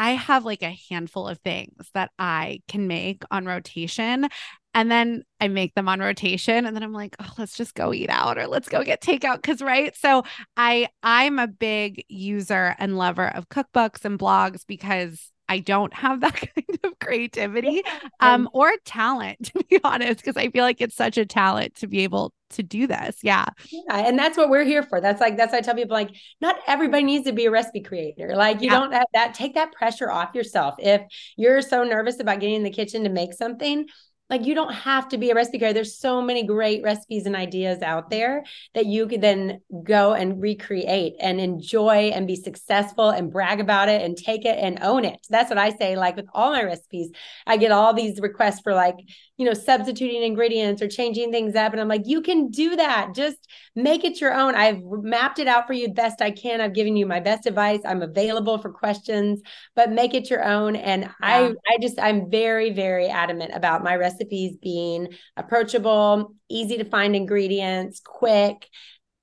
[0.01, 4.27] I have like a handful of things that I can make on rotation.
[4.73, 7.93] And then I make them on rotation and then I'm like, oh, let's just go
[7.93, 9.43] eat out or let's go get takeout.
[9.43, 9.95] Cause right.
[9.95, 10.23] So
[10.57, 16.21] I I'm a big user and lover of cookbooks and blogs because I don't have
[16.21, 17.83] that kind of creativity
[18.21, 21.87] um or talent to be honest because I feel like it's such a talent to
[21.87, 23.17] be able to do this.
[23.21, 23.45] Yeah.
[23.69, 25.01] Yeah, and that's what we're here for.
[25.01, 27.81] That's like that's why I tell people like not everybody needs to be a recipe
[27.81, 28.33] creator.
[28.35, 28.79] Like you yeah.
[28.79, 30.75] don't have that take that pressure off yourself.
[30.79, 31.01] If
[31.37, 33.87] you're so nervous about getting in the kitchen to make something,
[34.31, 35.73] like you don't have to be a recipe creator.
[35.73, 40.41] There's so many great recipes and ideas out there that you could then go and
[40.41, 45.03] recreate and enjoy and be successful and brag about it and take it and own
[45.03, 45.19] it.
[45.29, 45.97] That's what I say.
[45.97, 47.09] Like with all my recipes,
[47.45, 48.95] I get all these requests for like,
[49.41, 51.71] you know, substituting ingredients or changing things up.
[51.71, 53.15] And I'm like, you can do that.
[53.15, 54.53] Just make it your own.
[54.53, 56.61] I've mapped it out for you best I can.
[56.61, 57.79] I've given you my best advice.
[57.83, 59.41] I'm available for questions,
[59.75, 60.75] but make it your own.
[60.75, 61.11] And yeah.
[61.23, 67.15] I, I just, I'm very, very adamant about my recipes being approachable, easy to find
[67.15, 68.69] ingredients, quick,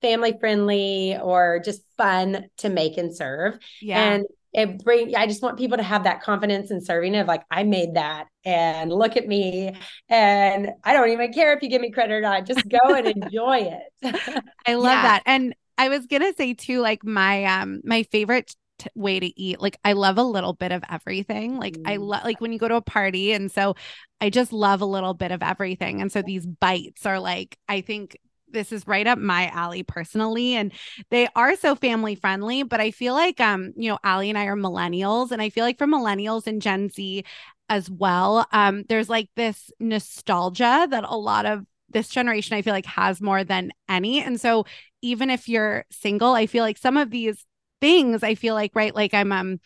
[0.02, 3.56] family friendly, or just fun to make and serve.
[3.80, 4.14] Yeah.
[4.14, 4.24] And
[4.58, 7.62] it bring I just want people to have that confidence in serving of like I
[7.62, 9.72] made that and look at me
[10.08, 13.06] and I don't even care if you give me credit or not just go and
[13.06, 13.70] enjoy
[14.02, 14.42] it.
[14.66, 15.02] I love yeah.
[15.02, 15.22] that.
[15.26, 19.40] And I was going to say too like my um my favorite t- way to
[19.40, 19.60] eat.
[19.60, 21.58] Like I love a little bit of everything.
[21.58, 22.06] Like I mm.
[22.06, 23.76] love like when you go to a party and so
[24.20, 26.00] I just love a little bit of everything.
[26.00, 28.18] And so these bites are like I think
[28.52, 30.72] this is right up my alley personally and
[31.10, 34.46] they are so family friendly but i feel like um you know aly and i
[34.46, 37.24] are millennials and i feel like for millennials and gen z
[37.68, 42.74] as well um there's like this nostalgia that a lot of this generation i feel
[42.74, 44.64] like has more than any and so
[45.02, 47.44] even if you're single i feel like some of these
[47.80, 49.60] things i feel like right like i'm um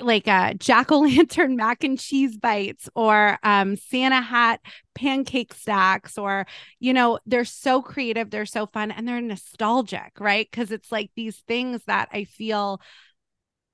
[0.00, 4.60] like uh jack-o'-lantern mac and cheese bites or um santa hat
[4.94, 6.46] pancake stacks or
[6.78, 11.10] you know they're so creative they're so fun and they're nostalgic right because it's like
[11.16, 12.80] these things that i feel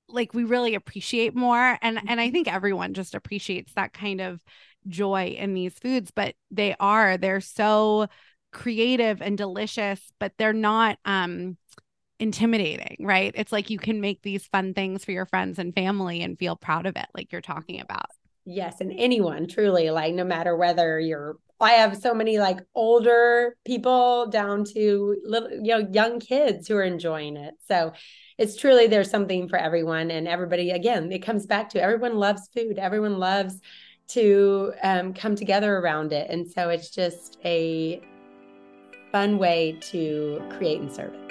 [0.08, 2.32] like we really appreciate more and and I mm-hmm.
[2.32, 4.42] think everyone just appreciates that kind of
[4.86, 8.06] joy in these foods but they are they're so
[8.52, 11.56] creative and delicious but they're not um
[12.20, 13.32] intimidating right?
[13.36, 16.56] It's like you can make these fun things for your friends and family and feel
[16.56, 18.06] proud of it like you're talking about.
[18.44, 23.56] Yes and anyone truly like no matter whether you're I have so many like older
[23.64, 27.54] people down to little you know young kids who are enjoying it.
[27.66, 27.92] So
[28.38, 32.48] it's truly there's something for everyone and everybody again it comes back to everyone loves
[32.54, 32.78] food.
[32.78, 33.60] Everyone loves
[34.08, 38.00] to um, come together around it and so it's just a
[39.12, 41.27] fun way to create and serve it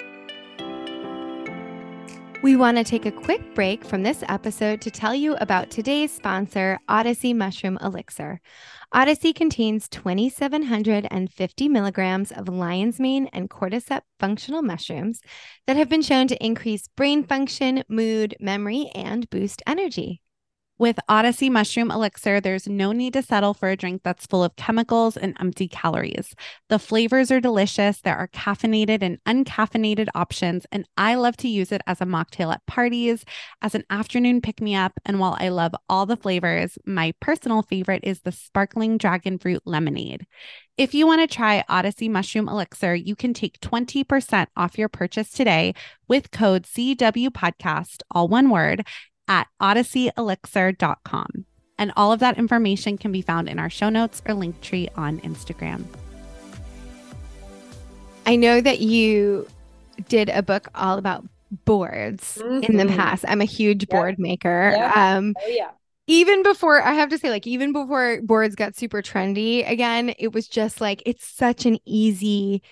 [2.40, 6.12] we want to take a quick break from this episode to tell you about today's
[6.12, 8.40] sponsor, Odyssey Mushroom Elixir.
[8.92, 15.20] Odyssey contains 2,750 milligrams of lion's mane and cordyceps functional mushrooms
[15.66, 20.22] that have been shown to increase brain function, mood, memory, and boost energy.
[20.80, 24.54] With Odyssey Mushroom Elixir, there's no need to settle for a drink that's full of
[24.54, 26.36] chemicals and empty calories.
[26.68, 28.00] The flavors are delicious.
[28.00, 32.54] There are caffeinated and uncaffeinated options, and I love to use it as a mocktail
[32.54, 33.24] at parties,
[33.60, 34.92] as an afternoon pick me up.
[35.04, 39.62] And while I love all the flavors, my personal favorite is the sparkling dragon fruit
[39.64, 40.28] lemonade.
[40.76, 45.32] If you want to try Odyssey Mushroom Elixir, you can take 20% off your purchase
[45.32, 45.74] today
[46.06, 48.86] with code CW Podcast, all one word,
[49.28, 51.44] at odysseyelixir.com.
[51.78, 54.88] And all of that information can be found in our show notes or link tree
[54.96, 55.84] on Instagram.
[58.26, 59.46] I know that you
[60.08, 61.24] did a book all about
[61.64, 62.64] boards mm-hmm.
[62.64, 62.96] in the mm-hmm.
[62.96, 63.24] past.
[63.28, 63.90] I'm a huge yep.
[63.90, 64.72] board maker.
[64.76, 64.96] Yep.
[64.96, 65.70] Um, oh, yeah.
[66.06, 70.32] Even before, I have to say, like, even before boards got super trendy again, it
[70.32, 72.62] was just like, it's such an easy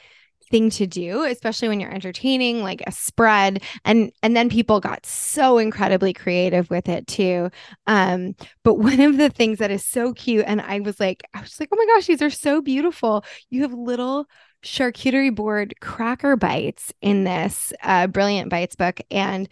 [0.51, 3.63] thing to do especially when you're entertaining like a spread.
[3.85, 7.51] And and then people got so incredibly creative with it too.
[7.87, 11.41] Um but one of the things that is so cute and i was like i
[11.41, 13.25] was like oh my gosh these are so beautiful.
[13.51, 14.27] You have little
[14.67, 19.01] charcuterie board cracker bites in this uh, brilliant bites book.
[19.11, 19.49] And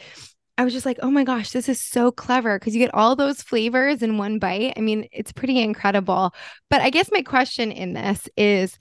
[0.57, 2.59] I was just like, oh my gosh, this is so clever.
[2.59, 4.75] Because you get all those flavors in one bite.
[4.77, 6.33] I mean, it's pretty incredible.
[6.71, 8.77] But I guess my question in this is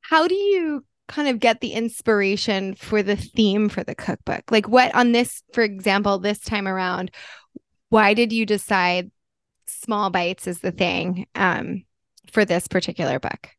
[0.00, 4.50] how do you kind of get the inspiration for the theme for the cookbook?
[4.50, 7.10] Like, what on this, for example, this time around,
[7.88, 9.10] why did you decide
[9.66, 11.84] small bites is the thing um,
[12.32, 13.50] for this particular book?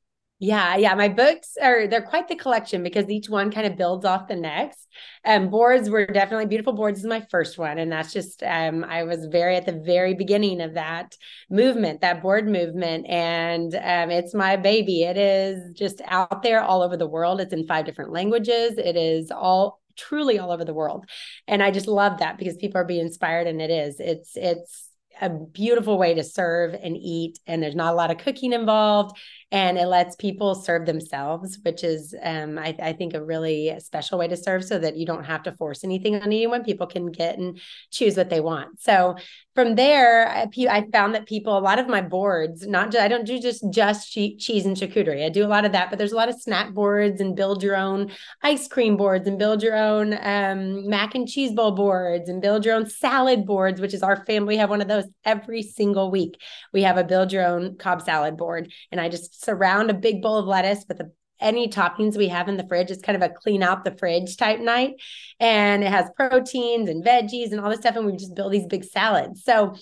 [0.43, 0.95] Yeah, yeah.
[0.95, 4.36] My books are they're quite the collection because each one kind of builds off the
[4.36, 4.88] next.
[5.23, 9.04] Um, boards were definitely beautiful boards is my first one, and that's just um, I
[9.04, 11.15] was very at the very beginning of that
[11.51, 15.04] movement, that board movement, and um, it's my baby.
[15.04, 17.39] It is just out there all over the world.
[17.39, 18.80] It's in five different languages.
[18.80, 21.06] It is all truly all over the world,
[21.47, 23.99] and I just love that because people are being inspired, and it is.
[23.99, 24.88] It's it's
[25.21, 29.15] a beautiful way to serve and eat and there's not a lot of cooking involved
[29.52, 34.18] and it lets people serve themselves, which is, um, I, I, think, a really special
[34.18, 36.64] way to serve so that you don't have to force anything on anyone.
[36.64, 37.60] People can get and
[37.92, 38.80] choose what they want.
[38.80, 39.18] So
[39.54, 43.10] from there, I, I found that people, a lot of my boards, not just, I
[43.10, 45.26] don't do just just cheese and charcuterie.
[45.26, 47.62] I do a lot of that, but there's a lot of snack boards and build
[47.62, 48.12] your own
[48.42, 52.66] ice cream boards and build your own um, mac and cheese bowl boards and build
[52.66, 54.56] your own salad boards, which is our family.
[54.56, 56.40] We have one of those every single week.
[56.72, 60.21] We have a build your own Cobb salad board, and I just surround a big
[60.21, 62.91] bowl of lettuce with a, any toppings we have in the fridge.
[62.91, 64.95] It's kind of a clean out the fridge type night.
[65.39, 67.95] And it has proteins and veggies and all this stuff.
[67.95, 69.43] And we just build these big salads.
[69.43, 69.75] So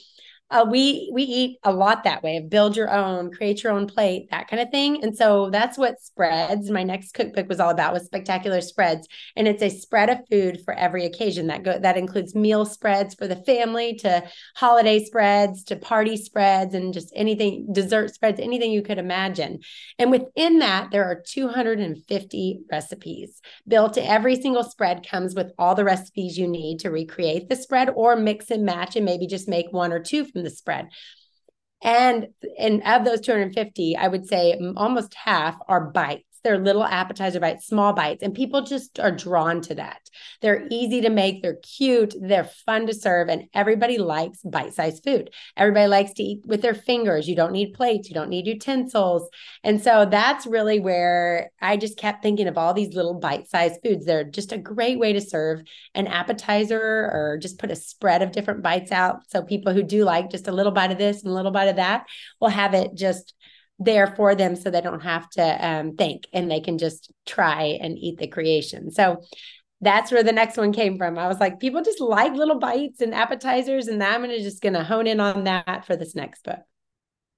[0.52, 3.86] uh, we we eat a lot that way of build your own create your own
[3.86, 5.04] plate that kind of thing.
[5.04, 9.08] And so that's what spreads my next cookbook was all about was spectacular spreads.
[9.36, 13.14] And it's a spread of food for every occasion that go that includes meal spreads
[13.14, 14.24] for the family to
[14.56, 19.60] holiday spreads to party spreads and just anything dessert spreads anything you could imagine.
[20.00, 23.42] And within that there are 250 recipes.
[23.68, 27.56] Built to every single spread comes with all the recipes you need to recreate the
[27.56, 30.50] spread or mix and match and maybe just make one or two from from the
[30.50, 30.90] spread.
[31.82, 32.28] And
[32.58, 36.24] and of those 250, I would say almost half are bites.
[36.44, 40.02] They're little appetizer bites, small bites, and people just are drawn to that.
[40.42, 45.04] They're easy to make, they're cute, they're fun to serve, and everybody likes bite sized
[45.04, 45.32] food.
[45.58, 47.28] Everybody likes to eat with their fingers.
[47.28, 49.30] You don't need plates, you don't need utensils.
[49.64, 53.80] And so that's really where I just kept thinking of all these little bite sized
[53.84, 54.06] foods.
[54.06, 55.62] They're just a great way to serve
[55.96, 59.22] an appetizer or just put a spread of different bites out.
[59.30, 61.68] So people who do like just a little bite of this and a little bite
[61.68, 62.06] of that
[62.40, 63.34] will have it just
[63.80, 67.78] there for them so they don't have to um, think and they can just try
[67.82, 68.92] and eat the creation.
[68.92, 69.22] So
[69.82, 71.18] that's where the next one came from.
[71.18, 74.84] I was like, people just like little bites and appetizers, and I'm gonna just gonna
[74.84, 76.60] hone in on that for this next book.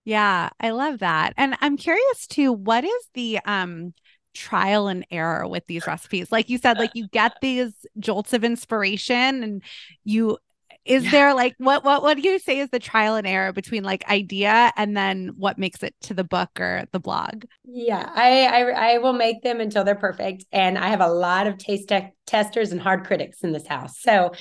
[0.04, 1.34] Yeah, I love that.
[1.38, 3.94] And I'm curious too, what is the um
[4.34, 6.32] trial and error with these recipes?
[6.32, 9.64] Like you said, like you get these jolts of inspiration and
[10.04, 10.40] you
[10.86, 11.12] is yeah.
[11.12, 14.08] there like what what what do you say is the trial and error between like
[14.10, 18.94] idea and then what makes it to the book or the blog yeah i i,
[18.94, 22.10] I will make them until they're perfect and i have a lot of taste te-
[22.26, 24.32] testers and hard critics in this house so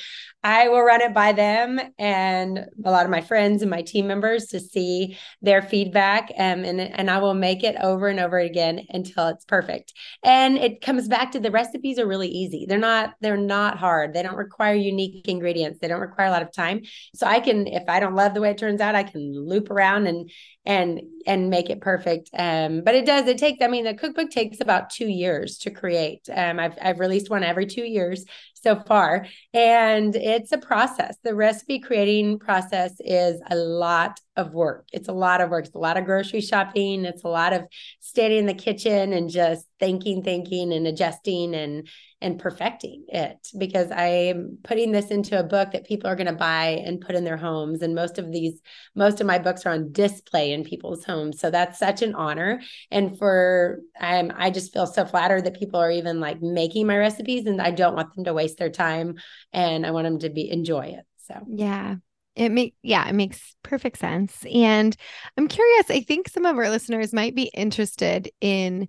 [0.43, 4.07] I will run it by them and a lot of my friends and my team
[4.07, 6.31] members to see their feedback.
[6.39, 9.93] Um, and, and I will make it over and over again until it's perfect.
[10.22, 12.64] And it comes back to the recipes are really easy.
[12.66, 14.14] They're not, they're not hard.
[14.14, 15.78] They don't require unique ingredients.
[15.81, 16.83] They don't require a lot of time.
[17.14, 19.70] So I can, if I don't love the way it turns out, I can loop
[19.70, 20.31] around and
[20.66, 22.31] and and make it perfect.
[22.35, 25.70] Um, but it does, it takes, I mean, the cookbook takes about two years to
[25.70, 26.28] create.
[26.35, 29.26] Um, I've I've released one every two years so far.
[29.54, 31.16] And it's a process.
[31.24, 34.88] The recipe creating process is a lot of work.
[34.93, 35.66] It's a lot of work.
[35.66, 37.05] It's a lot of grocery shopping.
[37.05, 37.62] It's a lot of
[38.01, 41.88] standing in the kitchen and just thinking, thinking, and adjusting and
[42.22, 46.34] and perfecting it because I'm putting this into a book that people are going to
[46.34, 47.80] buy and put in their homes.
[47.80, 48.61] And most of these,
[48.95, 51.41] most of my books are on display in people's homes.
[51.41, 52.61] So that's such an honor.
[52.91, 56.99] And for um, I just feel so flattered that people are even like making my
[56.99, 59.14] recipes, and I don't want them to waste their time,
[59.53, 61.07] and I want them to be enjoy it.
[61.26, 61.97] So yeah,
[62.41, 64.97] it make yeah it makes perfect sense and
[65.36, 68.88] i'm curious i think some of our listeners might be interested in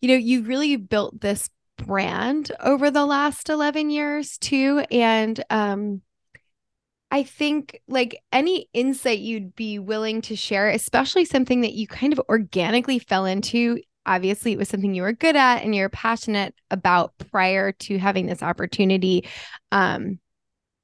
[0.00, 6.02] you know you really built this brand over the last 11 years too and um
[7.12, 12.12] I think like any insight you'd be willing to share, especially something that you kind
[12.12, 13.80] of organically fell into.
[14.06, 18.26] Obviously, it was something you were good at and you're passionate about prior to having
[18.26, 19.26] this opportunity
[19.72, 20.20] um,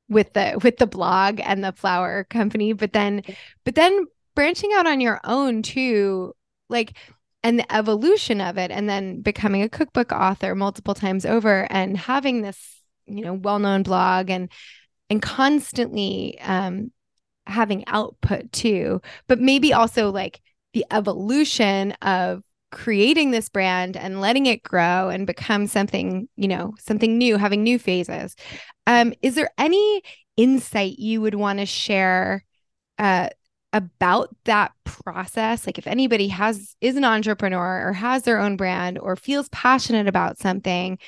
[0.08, 2.72] with the with the blog and the flour company.
[2.72, 3.22] But then,
[3.64, 6.34] but then branching out on your own too,
[6.68, 6.96] like
[7.46, 11.96] and the evolution of it and then becoming a cookbook author multiple times over and
[11.96, 14.50] having this you know well-known blog and
[15.10, 16.90] and constantly um
[17.46, 20.40] having output too but maybe also like
[20.72, 22.42] the evolution of
[22.72, 27.62] creating this brand and letting it grow and become something you know something new having
[27.62, 28.34] new phases.
[28.86, 30.02] Um is there any
[30.36, 32.44] insight you would want to share
[32.98, 33.28] uh
[33.72, 35.66] about that process?
[35.66, 40.06] Like if anybody has is an entrepreneur or has their own brand or feels passionate
[40.08, 40.98] about something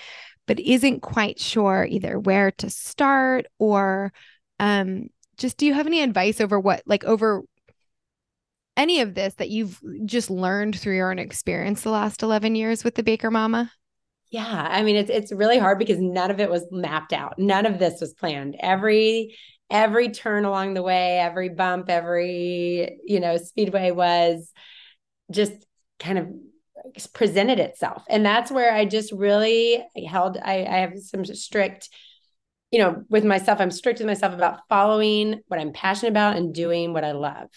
[0.47, 4.13] but isn't quite sure either where to start or
[4.59, 7.43] um just do you have any advice over what like over
[8.79, 12.85] any of this that you've just learned through your own experience the last 11 years
[12.85, 13.71] with the baker mama
[14.31, 17.39] yeah, I mean it's it's really hard because none of it was mapped out.
[17.39, 18.57] None of this was planned.
[18.61, 19.35] Every
[19.71, 24.53] every turn along the way, every bump, every, you know, speedway was
[25.31, 25.53] just
[25.99, 26.29] kind of
[27.13, 28.03] presented itself.
[28.09, 31.91] And that's where I just really held, I, I have some strict,
[32.71, 36.55] you know, with myself, I'm strict with myself about following what I'm passionate about and
[36.55, 37.49] doing what I love.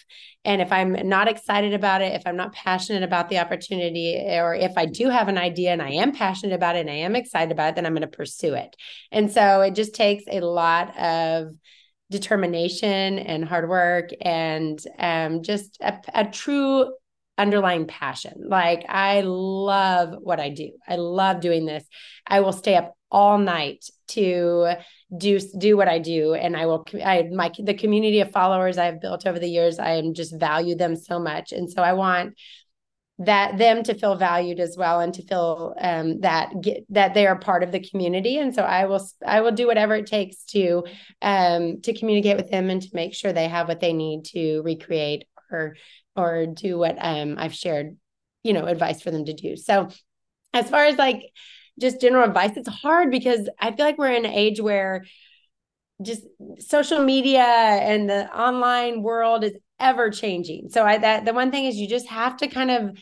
[0.44, 4.54] And if I'm not excited about it, if I'm not passionate about the opportunity, or
[4.54, 7.14] if I do have an idea and I am passionate about it and I am
[7.14, 8.74] excited about it, then I'm going to pursue it.
[9.10, 11.48] And so it just takes a lot of,
[12.12, 16.92] determination and hard work and um, just a, a true
[17.38, 18.44] underlying passion.
[18.46, 20.72] Like I love what I do.
[20.86, 21.84] I love doing this.
[22.24, 24.74] I will stay up all night to
[25.16, 26.34] do do what I do.
[26.34, 29.92] And I will I my the community of followers I've built over the years I
[29.92, 31.52] am just value them so much.
[31.52, 32.34] And so I want
[33.18, 37.26] that them to feel valued as well and to feel um, that get, that they
[37.26, 38.38] are part of the community.
[38.38, 40.84] And so i will i will do whatever it takes to
[41.20, 44.62] um, to communicate with them and to make sure they have what they need to
[44.62, 45.76] recreate or
[46.16, 47.96] or do what um, i've shared
[48.42, 49.56] you know advice for them to do.
[49.56, 49.88] So
[50.52, 51.22] as far as like
[51.82, 55.04] just general advice it's hard because i feel like we're in an age where
[56.02, 56.22] just
[56.58, 60.68] social media and the online world is ever changing.
[60.70, 62.96] So I that the one thing is you just have to kind of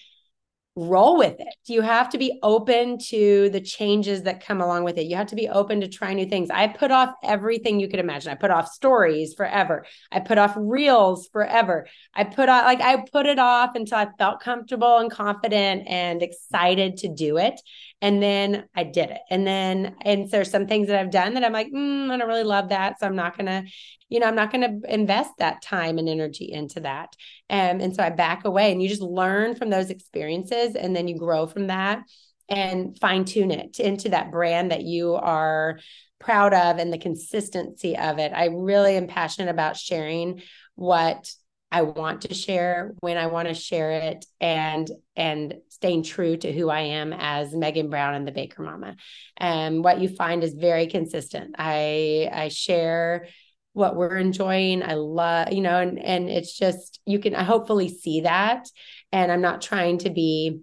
[0.77, 1.55] roll with it.
[1.67, 5.07] You have to be open to the changes that come along with it.
[5.07, 6.49] You have to be open to try new things.
[6.49, 8.31] I put off everything you could imagine.
[8.31, 9.85] I put off stories forever.
[10.11, 11.87] I put off reels forever.
[12.15, 16.23] I put off like I put it off until I felt comfortable and confident and
[16.23, 17.61] excited to do it.
[18.03, 19.21] And then I did it.
[19.31, 22.29] And then and there's some things that I've done that I'm like, mm, I don't
[22.29, 22.99] really love that.
[22.99, 23.65] So I'm not gonna
[24.09, 27.15] you know, I'm not going to invest that time and energy into that.
[27.49, 31.07] Um, and so I back away and you just learn from those experiences and then
[31.07, 32.03] you grow from that.
[32.49, 35.79] and fine tune it into that brand that you are
[36.19, 38.33] proud of and the consistency of it.
[38.35, 40.43] I really am passionate about sharing
[40.75, 41.31] what
[41.73, 46.53] I want to share when I want to share it and and staying true to
[46.53, 48.97] who I am as Maegan Brown and the Baker Mama.
[49.37, 51.55] And what you find is very consistent.
[51.59, 53.29] I I share
[53.73, 54.83] what we're enjoying.
[54.83, 58.69] I love, you know, and and it's just you can hopefully see that.
[59.13, 60.63] And I'm not trying to be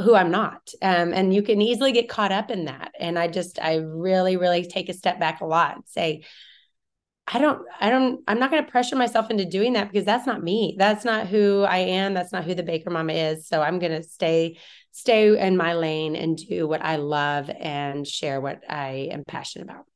[0.00, 0.72] who I'm not.
[0.82, 2.92] Um, and you can easily get caught up in that.
[2.98, 6.24] And I just I really, really take a step back a lot and say,
[7.28, 10.26] I don't, I don't, I'm not going to pressure myself into doing that because that's
[10.26, 10.76] not me.
[10.78, 12.14] That's not who I am.
[12.14, 13.48] That's not who the Baker Mama is.
[13.48, 14.58] So I'm going to stay,
[14.92, 19.64] stay in my lane and do what I love and share what I am passionate
[19.64, 19.86] about.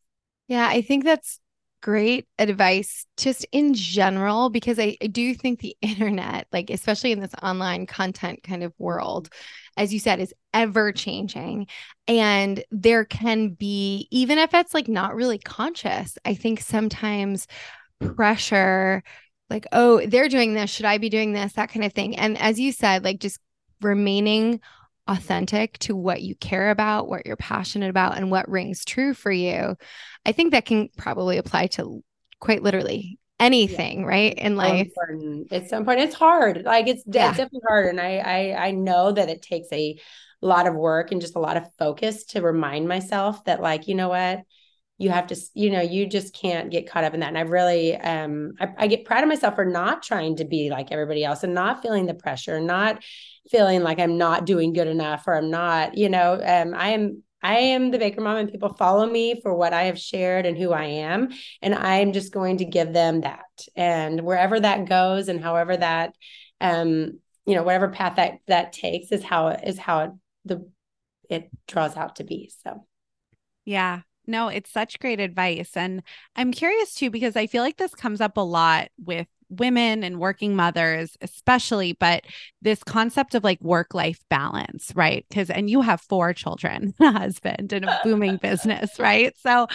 [0.48, 1.38] Yeah, I think that's
[1.82, 7.20] great advice just in general because I, I, do think the internet like especially in
[7.20, 9.30] this online content kind of world
[9.76, 11.66] as you said is ever changing.
[12.06, 17.46] And there can be even if it's like not really conscious i think sometimes
[18.00, 19.02] pressure
[19.48, 20.70] like oh they're doing this.
[20.70, 21.54] Should i be doing this?
[21.54, 22.16] That kind of thing.
[22.16, 23.40] And as you said like just
[23.80, 24.60] remaining
[25.10, 29.30] authentic to what you care about, what you're passionate about, and what rings true for
[29.30, 29.76] you,
[30.24, 32.02] I think that can probably apply to
[32.38, 34.06] quite literally anything, yeah.
[34.06, 34.34] right?
[34.38, 34.86] In life.
[34.86, 35.48] Important.
[35.50, 36.06] It's so important.
[36.06, 36.62] It's hard.
[36.64, 37.28] Like it's, yeah.
[37.28, 37.86] it's definitely hard.
[37.86, 39.98] And I, I I know that it takes a
[40.40, 43.94] lot of work and just a lot of focus to remind myself that, like, you
[43.94, 44.40] know what?
[45.00, 47.42] You have to you know you just can't get caught up in that and i
[47.42, 51.24] really um I, I, get proud of myself for not trying to be like everybody
[51.24, 53.02] else and not feeling the pressure not
[53.50, 57.22] feeling like i'm not doing good enough or i'm not you know um i am
[57.42, 60.58] I am the Baker mom and people follow me for what I have shared and
[60.58, 61.30] who I am.
[61.62, 63.46] And I'm just going to give them that.
[63.74, 66.14] And wherever that goes and however that
[66.60, 70.10] um, you know, whatever path that that takes is how is how it,
[70.44, 70.70] the
[71.28, 72.52] it draws out to be.
[72.62, 72.86] So
[73.64, 74.00] yeah,
[74.30, 75.76] no, it's such great advice.
[75.76, 76.02] And
[76.36, 80.20] I'm curious too, because I feel like this comes up a lot with women and
[80.20, 82.24] working mothers, especially, but
[82.62, 85.26] this concept of like work life balance, right?
[85.28, 89.36] Because, and you have four children, a husband, and a booming business, right?
[89.38, 89.66] So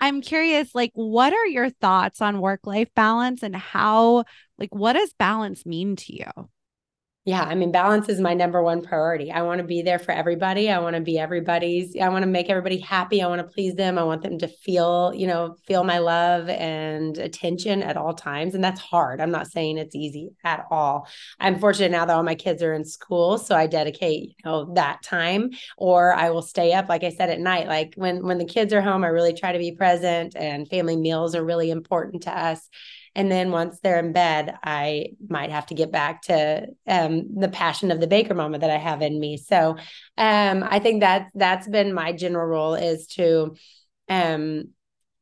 [0.00, 4.24] I'm curious, like, what are your thoughts on work life balance and how,
[4.58, 6.48] like, what does balance mean to you?
[7.24, 9.30] Yeah, I mean, balance is my number one priority.
[9.30, 10.68] I want to be there for everybody.
[10.68, 13.22] I want to be everybody's, I want to make everybody happy.
[13.22, 13.96] I want to please them.
[13.96, 18.56] I want them to feel, you know, feel my love and attention at all times.
[18.56, 19.20] And that's hard.
[19.20, 21.06] I'm not saying it's easy at all.
[21.38, 23.38] I'm fortunate now that all my kids are in school.
[23.38, 27.30] So I dedicate, you know, that time or I will stay up, like I said,
[27.30, 27.68] at night.
[27.68, 30.96] Like when when the kids are home, I really try to be present and family
[30.96, 32.68] meals are really important to us
[33.14, 37.48] and then once they're in bed, I might have to get back to um, the
[37.48, 39.36] passion of the baker mama that I have in me.
[39.36, 39.76] So
[40.16, 43.54] um, I think that that's been my general role is to,
[44.08, 44.68] um,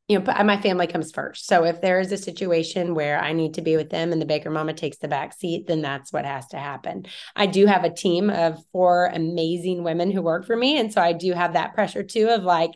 [0.09, 1.47] you know, my family comes first.
[1.47, 4.27] So if there is a situation where I need to be with them and the
[4.27, 7.07] baker mama takes the back seat, then that's what has to happen.
[7.37, 10.79] I do have a team of four amazing women who work for me.
[10.79, 12.73] And so I do have that pressure too of like,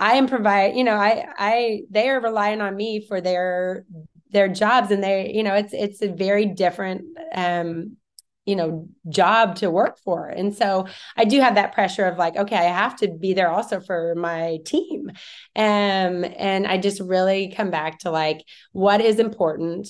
[0.00, 3.84] I am provide, you know, I I they are relying on me for their
[4.30, 7.04] their jobs and they you know it's it's a very different
[7.34, 7.96] um
[8.46, 10.26] you know job to work for.
[10.26, 13.50] And so i do have that pressure of like okay i have to be there
[13.50, 15.10] also for my team.
[15.54, 19.88] Um and i just really come back to like what is important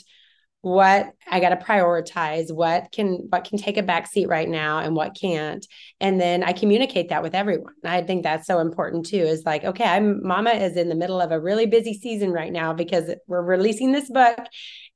[0.68, 4.78] what I got to prioritize, what can what can take a back seat right now
[4.78, 5.66] and what can't.
[6.00, 7.74] And then I communicate that with everyone.
[7.84, 9.16] I think that's so important too.
[9.16, 12.52] Is like, okay, I'm mama is in the middle of a really busy season right
[12.52, 14.38] now because we're releasing this book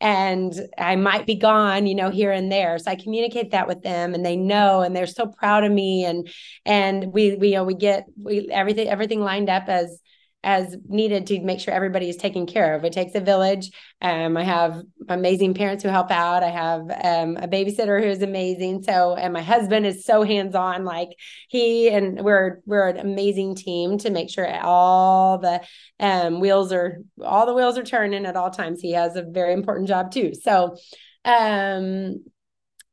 [0.01, 2.79] and I might be gone, you know, here and there.
[2.79, 6.05] So I communicate that with them and they know and they're so proud of me
[6.05, 6.29] and
[6.65, 10.01] and we we you know we get we everything everything lined up as
[10.45, 12.85] as needed to make sure everybody is taken care of.
[12.85, 13.71] It takes a village.
[14.01, 16.43] Um, I have amazing parents who help out.
[16.43, 18.83] I have um, a babysitter who's amazing.
[18.83, 20.85] So, and my husband is so hands on.
[20.85, 21.11] Like
[21.49, 25.63] he and we're we're an amazing team to make sure all the
[26.01, 28.81] um, wheels are all the wheels are turning at all times.
[28.81, 30.33] He has a very important job too.
[30.35, 30.77] So,
[31.25, 32.25] um,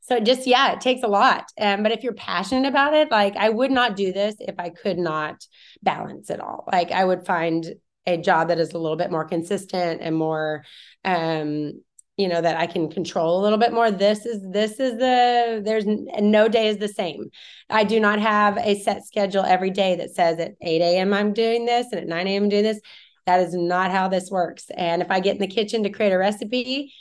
[0.10, 1.45] so it just yeah it takes a lot.
[1.62, 4.70] Um, but if you're passionate about it like i would not do this if i
[4.70, 5.45] could not
[5.84, 6.68] balance it all.
[6.72, 7.66] Like i would find
[8.07, 10.64] a job that is a little bit more consistent and more
[11.05, 11.74] um
[12.18, 13.91] you know that i can control a little bit more.
[13.91, 17.30] This is this is the there's no day is the same.
[17.70, 21.34] I do not have a set schedule every day that says at 8 a.m i'm
[21.34, 22.82] doing this and at 9 a.m i'm doing this.
[23.28, 24.72] That is not how this works.
[24.76, 26.91] And if i get in the kitchen to create a recipe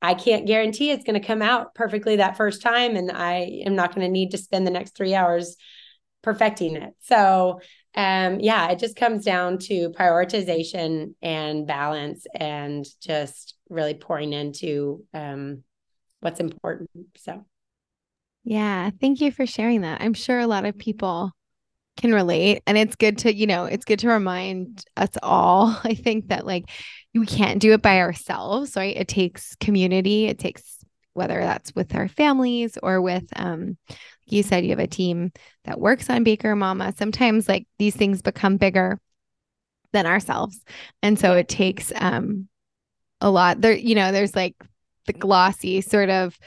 [0.00, 2.96] I can't guarantee it's going to come out perfectly that first time.
[2.96, 5.56] And I am not going to need to spend the next three hours
[6.22, 6.94] perfecting it.
[7.00, 7.60] So
[7.94, 15.04] um yeah, it just comes down to prioritization and balance and just really pouring into
[15.14, 15.62] um
[16.20, 16.90] what's important.
[17.16, 17.44] So
[18.44, 20.00] yeah, thank you for sharing that.
[20.00, 21.32] I'm sure a lot of people
[21.98, 25.78] can relate and it's good to, you know, it's good to remind us all.
[25.84, 26.70] I think that like
[27.14, 28.96] we can't do it by ourselves, right?
[28.96, 30.78] It takes community, it takes
[31.14, 35.32] whether that's with our families or with um like you said you have a team
[35.64, 36.92] that works on Baker Mama.
[36.96, 39.00] Sometimes like these things become bigger
[39.92, 40.62] than ourselves.
[41.02, 42.48] And so it takes um
[43.20, 44.54] a lot there, you know, there's like
[45.06, 46.38] the glossy sort of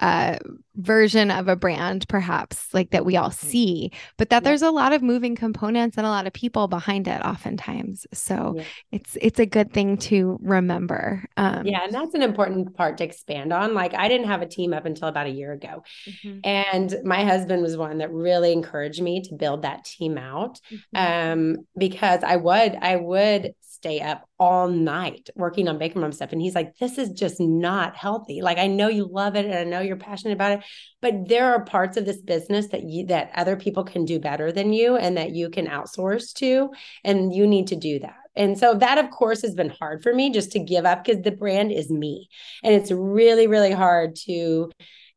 [0.00, 0.38] uh,
[0.76, 4.48] version of a brand, perhaps like that we all see, but that yeah.
[4.48, 8.06] there's a lot of moving components and a lot of people behind it, oftentimes.
[8.12, 8.64] So yeah.
[8.92, 11.24] it's it's a good thing to remember.
[11.36, 13.74] Um, yeah, and that's an important part to expand on.
[13.74, 16.40] Like I didn't have a team up until about a year ago, mm-hmm.
[16.44, 21.52] and my husband was one that really encouraged me to build that team out, mm-hmm.
[21.52, 26.32] um, because I would I would stay up all night working on Baker Mom stuff.
[26.32, 28.42] And he's like, this is just not healthy.
[28.42, 30.64] Like, I know you love it and I know you're passionate about it,
[31.00, 34.52] but there are parts of this business that you, that other people can do better
[34.52, 36.68] than you and that you can outsource to.
[37.04, 38.16] And you need to do that.
[38.36, 41.22] And so that, of course, has been hard for me just to give up because
[41.22, 42.28] the brand is me.
[42.62, 44.70] And it's really, really hard to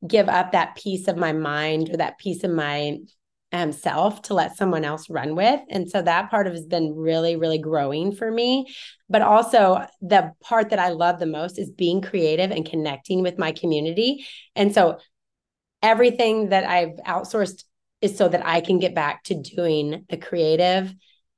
[0.07, 2.97] give up that piece of my mind or that piece of my
[3.53, 5.61] um, self to let someone else run with.
[5.69, 8.73] And so that part of has been really, really growing for me.
[9.09, 13.37] But also, the part that I love the most is being creative and connecting with
[13.37, 14.25] my community.
[14.55, 14.97] And so
[15.83, 17.63] everything that I've outsourced
[18.01, 20.93] is so that I can get back to doing the creative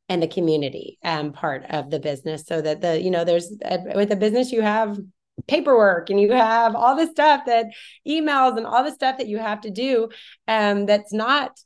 [0.07, 3.78] and the community um, part of the business so that the you know there's uh,
[3.95, 4.99] with a business you have
[5.47, 7.66] paperwork and you have all the stuff that
[8.07, 10.07] emails and all the stuff that you have to do
[10.47, 11.59] um, that's not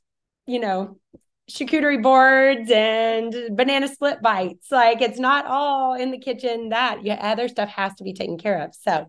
[0.49, 0.97] you know,
[1.49, 4.71] charcuterie boards and banana split bites.
[4.71, 8.37] Like it's not all in the kitchen that yeah, other stuff has to be taken
[8.37, 8.75] care of.
[8.75, 9.07] So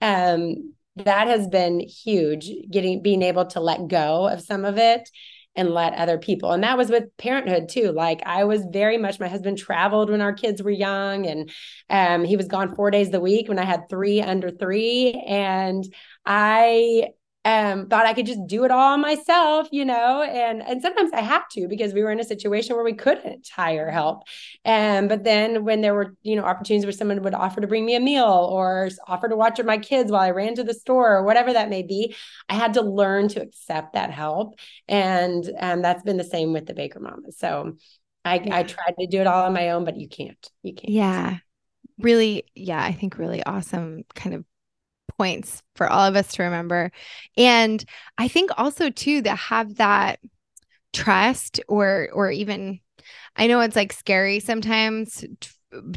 [0.00, 5.08] um that has been huge, getting being able to let go of some of it
[5.56, 6.52] and let other people.
[6.52, 7.90] And that was with parenthood too.
[7.92, 11.50] Like I was very much my husband traveled when our kids were young and
[11.88, 15.84] um he was gone 4 days a week when I had 3 under 3 and
[16.24, 17.08] I
[17.46, 21.22] um thought I could just do it all myself, you know, and and sometimes I
[21.22, 24.24] have to because we were in a situation where we couldn't hire help.
[24.64, 27.66] And um, but then when there were, you know, opportunities where someone would offer to
[27.66, 30.74] bring me a meal or offer to watch my kids while I ran to the
[30.74, 32.14] store or whatever that may be,
[32.48, 34.58] I had to learn to accept that help.
[34.86, 37.38] And um, that's been the same with the Baker Mamas.
[37.38, 37.76] So
[38.24, 38.56] I, yeah.
[38.56, 40.50] I tried to do it all on my own, but you can't.
[40.62, 40.90] You can't.
[40.90, 41.38] Yeah.
[41.98, 44.44] Really, yeah, I think really awesome kind of
[45.20, 46.90] points for all of us to remember.
[47.36, 47.84] And
[48.16, 50.18] I think also too to have that
[50.94, 52.80] trust or or even
[53.36, 55.22] I know it's like scary sometimes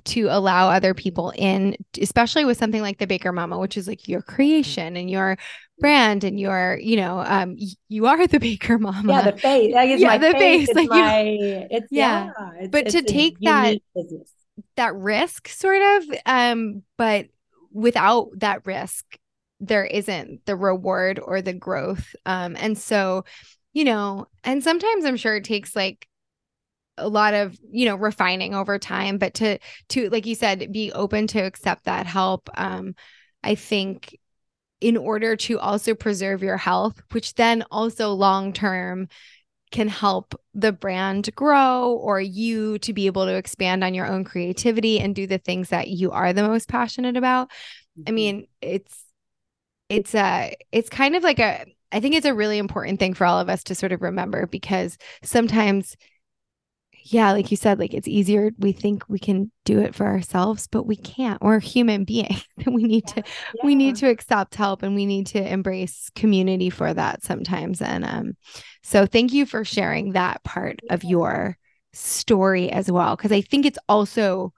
[0.03, 4.09] to allow other people in, especially with something like the Baker Mama, which is like
[4.09, 5.37] your creation and your
[5.79, 7.55] brand and your, you know, um,
[7.87, 9.13] you are the Baker Mama.
[9.13, 9.73] Yeah, the face.
[9.73, 10.67] That is yeah, the face.
[10.67, 10.69] face.
[10.69, 12.25] It's like my, you, it's yeah.
[12.25, 14.29] yeah it's, but it's to take that business.
[14.75, 17.27] that risk, sort of, um, but
[17.73, 19.03] without that risk
[19.59, 22.15] there isn't the reward or the growth.
[22.25, 23.23] Um and so
[23.73, 26.07] you know and sometimes i'm sure it takes like
[26.97, 29.57] a lot of you know refining over time but to
[29.89, 32.93] to like you said be open to accept that help um
[33.43, 34.17] i think
[34.79, 39.07] in order to also preserve your health which then also long term
[39.73, 44.23] can help the brand grow or you to be able to expand on your own
[44.23, 47.49] creativity and do the things that you are the most passionate about.
[47.99, 48.03] Mm-hmm.
[48.07, 49.03] I mean, it's
[49.89, 53.25] it's a it's kind of like a I think it's a really important thing for
[53.25, 55.97] all of us to sort of remember because sometimes
[57.05, 58.51] yeah, like you said, like it's easier.
[58.57, 61.41] We think we can do it for ourselves, but we can't.
[61.41, 62.45] We're human beings.
[62.65, 63.61] we need to yeah.
[63.63, 67.81] we need to accept help and we need to embrace community for that sometimes.
[67.81, 68.37] And um,
[68.83, 70.93] so thank you for sharing that part yeah.
[70.93, 71.57] of your
[71.91, 73.15] story as well.
[73.17, 74.53] Cause I think it's also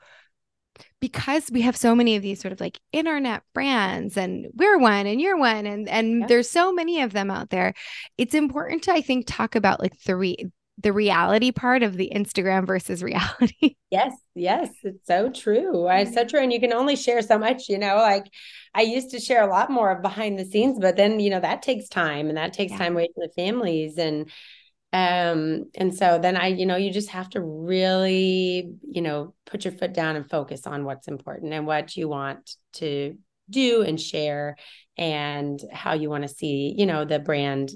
[1.01, 5.05] because we have so many of these sort of like internet brands and we're one
[5.05, 6.27] and you're one and and yeah.
[6.27, 7.73] there's so many of them out there
[8.17, 12.11] it's important to i think talk about like the re- the reality part of the
[12.13, 13.75] instagram versus reality.
[13.91, 15.87] Yes yes it's so true.
[15.87, 18.25] It's so true and you can only share so much you know like
[18.73, 21.39] i used to share a lot more of behind the scenes but then you know
[21.39, 22.77] that takes time and that takes yeah.
[22.77, 24.29] time away from the families and
[24.91, 29.63] um and so then i you know you just have to really you know put
[29.63, 33.17] your foot down and focus on what's important and what you want to
[33.49, 34.55] do and share
[34.97, 37.71] and how you want to see you know the brand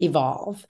[0.00, 0.64] evolve.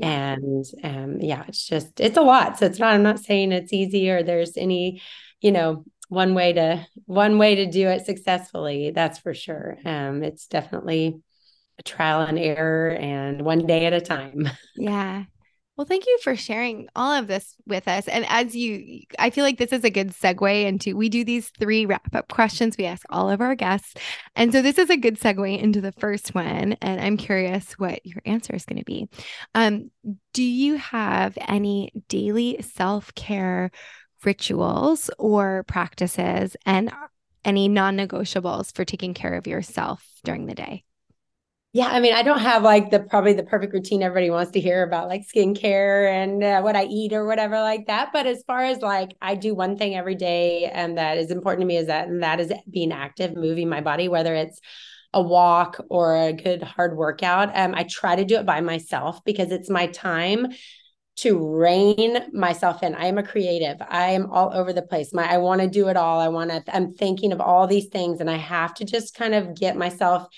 [0.00, 2.58] And um yeah it's just it's a lot.
[2.58, 5.00] So it's not i'm not saying it's easy or there's any
[5.40, 9.78] you know one way to one way to do it successfully that's for sure.
[9.84, 11.20] Um it's definitely
[11.78, 14.48] a trial and error and one day at a time.
[14.76, 15.24] Yeah
[15.76, 18.06] well, thank you for sharing all of this with us.
[18.06, 21.50] And as you, I feel like this is a good segue into we do these
[21.58, 23.94] three wrap up questions we ask all of our guests.
[24.36, 26.74] And so this is a good segue into the first one.
[26.80, 29.08] And I'm curious what your answer is going to be.
[29.56, 29.90] Um,
[30.32, 33.72] do you have any daily self care
[34.24, 36.92] rituals or practices and
[37.44, 40.84] any non negotiables for taking care of yourself during the day?
[41.74, 44.60] Yeah, I mean, I don't have like the probably the perfect routine everybody wants to
[44.60, 48.10] hear about like skincare and uh, what I eat or whatever like that.
[48.12, 51.62] But as far as like I do one thing every day and that is important
[51.62, 54.60] to me is that and that is being active, moving my body, whether it's
[55.12, 57.50] a walk or a good hard workout.
[57.56, 60.46] Um, I try to do it by myself because it's my time
[61.16, 62.94] to rein myself in.
[62.94, 63.78] I am a creative.
[63.80, 65.12] I am all over the place.
[65.12, 66.20] My I want to do it all.
[66.20, 69.34] I want to I'm thinking of all these things and I have to just kind
[69.34, 70.28] of get myself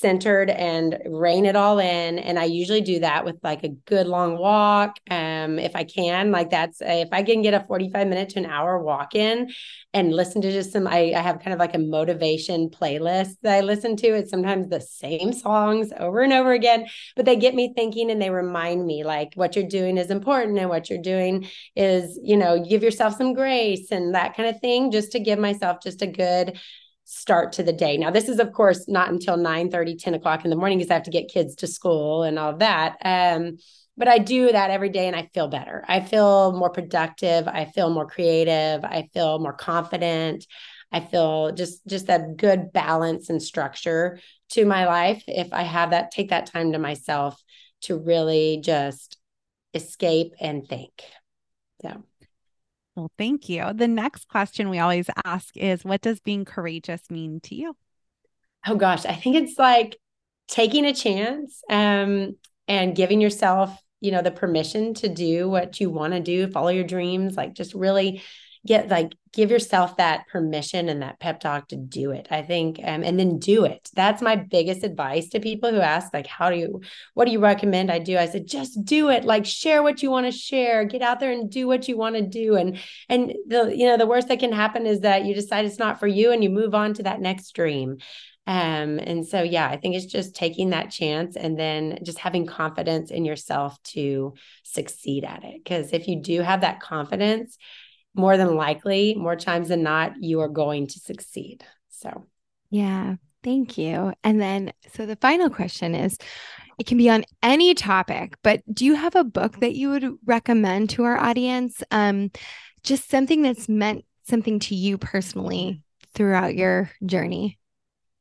[0.00, 4.06] centered and rein it all in and i usually do that with like a good
[4.06, 8.06] long walk um if i can like that's a, if i can get a 45
[8.06, 9.48] minute to an hour walk in
[9.94, 13.54] and listen to just some I, I have kind of like a motivation playlist that
[13.54, 16.86] i listen to it's sometimes the same songs over and over again
[17.16, 20.58] but they get me thinking and they remind me like what you're doing is important
[20.58, 24.60] and what you're doing is you know give yourself some grace and that kind of
[24.60, 26.58] thing just to give myself just a good
[27.10, 27.96] start to the day.
[27.96, 30.90] Now, this is, of course, not until 9 30, 10 o'clock in the morning because
[30.90, 32.98] I have to get kids to school and all of that.
[33.02, 33.56] Um,
[33.96, 35.82] but I do that every day and I feel better.
[35.88, 37.48] I feel more productive.
[37.48, 38.84] I feel more creative.
[38.84, 40.46] I feel more confident.
[40.92, 45.90] I feel just just a good balance and structure to my life if I have
[45.90, 47.42] that take that time to myself
[47.82, 49.16] to really just
[49.72, 51.02] escape and think.
[51.80, 52.04] So
[52.98, 53.72] well, thank you.
[53.72, 57.76] The next question we always ask is what does being courageous mean to you?
[58.66, 59.96] Oh gosh, I think it's like
[60.48, 62.36] taking a chance um,
[62.66, 66.70] and giving yourself, you know, the permission to do what you want to do, follow
[66.70, 68.22] your dreams, like just really
[68.66, 72.80] get like give yourself that permission and that pep talk to do it i think
[72.82, 73.88] um, and then do it.
[73.94, 76.80] That's my biggest advice to people who ask like how do you
[77.14, 78.16] what do you recommend i do?
[78.16, 79.24] I said just do it.
[79.24, 80.84] Like share what you want to share.
[80.84, 82.56] Get out there and do what you want to do.
[82.56, 82.78] And
[83.08, 86.00] and the you know the worst that can happen is that you decide it's not
[86.00, 87.98] for you and you move on to that next dream.
[88.46, 92.46] Um, and so, yeah, I think it's just taking that chance and then just having
[92.46, 94.32] confidence in yourself to
[94.62, 95.62] succeed at it.
[95.62, 97.58] Because if you do have that confidence,
[98.18, 101.64] more than likely, more times than not, you are going to succeed.
[101.88, 102.26] So,
[102.68, 104.12] yeah, thank you.
[104.24, 106.18] And then, so the final question is
[106.78, 110.14] it can be on any topic, but do you have a book that you would
[110.26, 111.82] recommend to our audience?
[111.90, 112.30] Um,
[112.82, 115.82] just something that's meant something to you personally
[116.14, 117.58] throughout your journey?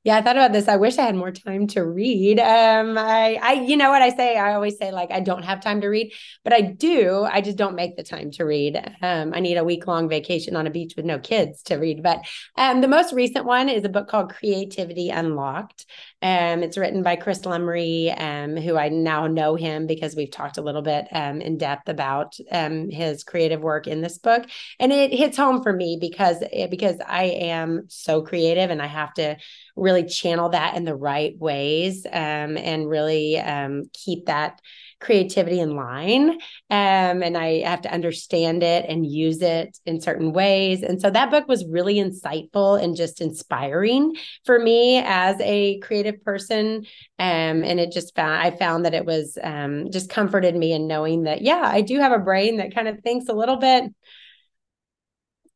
[0.08, 0.70] Yeah, I thought about this.
[0.70, 2.40] I wish I had more time to read.
[2.40, 4.38] Um, I, I, you know what I say?
[4.38, 6.14] I always say like I don't have time to read,
[6.46, 7.28] but I do.
[7.30, 8.78] I just don't make the time to read.
[9.02, 12.04] Um, I need a week long vacation on a beach with no kids to read.
[12.04, 12.22] But
[12.56, 15.86] um, the most recent one is a book called Creativity Unlocked.
[16.22, 20.58] Um, it's written by Chris Lumrey, um, who I now know him because we've talked
[20.58, 24.46] a little bit um, in depth about um, his creative work in this book,
[24.80, 28.88] and it hits home for me because eh, because I am so creative and I
[28.88, 29.36] have to
[29.76, 34.62] really channel that in the right ways um, and really um, keep that
[35.00, 36.32] creativity in line.
[36.32, 40.82] Um, and I have to understand it and use it in certain ways.
[40.82, 46.24] And so that book was really insightful and just inspiring for me as a creative
[46.24, 46.86] person.
[47.20, 50.88] Um, and it just found, I found that it was um, just comforted me in
[50.88, 53.94] knowing that, yeah, I do have a brain that kind of thinks a little bit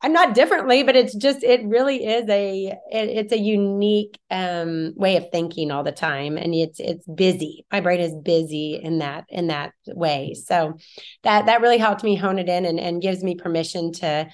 [0.03, 4.93] I'm not differently, but it's just it really is a it, it's a unique um,
[4.95, 7.65] way of thinking all the time, and it's it's busy.
[7.71, 10.33] My brain is busy in that in that way.
[10.33, 10.77] So
[11.23, 14.27] that that really helped me hone it in and and gives me permission to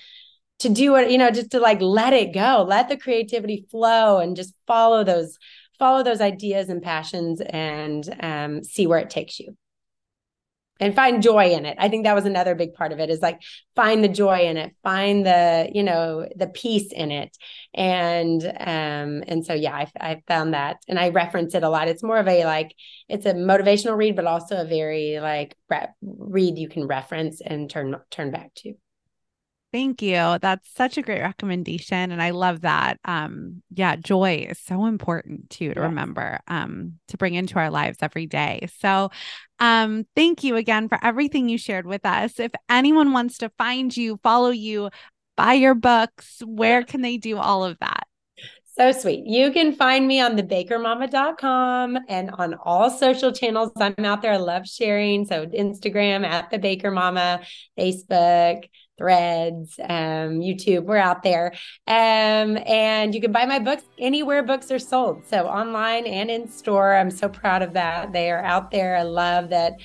[0.60, 1.12] to do it.
[1.12, 5.04] You know, just to like let it go, let the creativity flow, and just follow
[5.04, 5.38] those
[5.78, 9.58] follow those ideas and passions, and um, see where it takes you
[10.80, 11.78] and find joy in it.
[11.80, 13.42] I think that was another big part of it is like
[13.76, 17.36] find the joy in it, find the, you know, the peace in it.
[17.74, 21.88] And um and so yeah, I, I found that and I reference it a lot.
[21.88, 22.76] It's more of a like
[23.08, 27.70] it's a motivational read but also a very like re- read you can reference and
[27.70, 28.74] turn turn back to.
[29.74, 30.38] Thank you.
[30.42, 32.12] That's such a great recommendation.
[32.12, 33.00] And I love that.
[33.04, 37.98] Um, yeah, joy is so important too to remember um to bring into our lives
[38.02, 38.70] every day.
[38.80, 39.10] So
[39.60, 42.40] um, thank you again for everything you shared with us.
[42.40, 44.90] If anyone wants to find you, follow you,
[45.36, 48.08] buy your books, where can they do all of that?
[48.78, 49.26] So sweet.
[49.26, 53.72] You can find me on thebakermama.com and on all social channels.
[53.78, 54.34] I'm out there.
[54.34, 55.26] I love sharing.
[55.26, 57.42] So Instagram at the Baker Mama,
[57.78, 61.54] Facebook, threads, um, YouTube, we're out there.
[61.88, 65.26] Um, and you can buy my books anywhere books are sold.
[65.28, 66.96] So online and in store.
[66.96, 68.14] I'm so proud of that.
[68.14, 68.96] They are out there.
[68.96, 69.78] I love that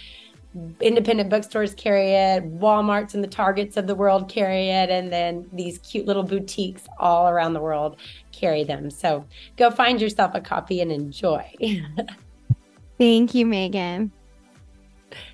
[0.81, 5.49] independent bookstores carry it, Walmarts and the Targets of the world carry it, and then
[5.53, 7.97] these cute little boutiques all around the world
[8.33, 8.91] carry them.
[8.91, 9.25] So
[9.57, 11.51] go find yourself a copy and enjoy.
[12.99, 14.13] Thank you, Maegan.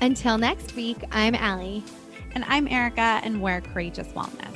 [0.00, 1.82] Until next week, I'm Aly.
[2.34, 4.47] And I'm Erica, and we're Courageous Wellness.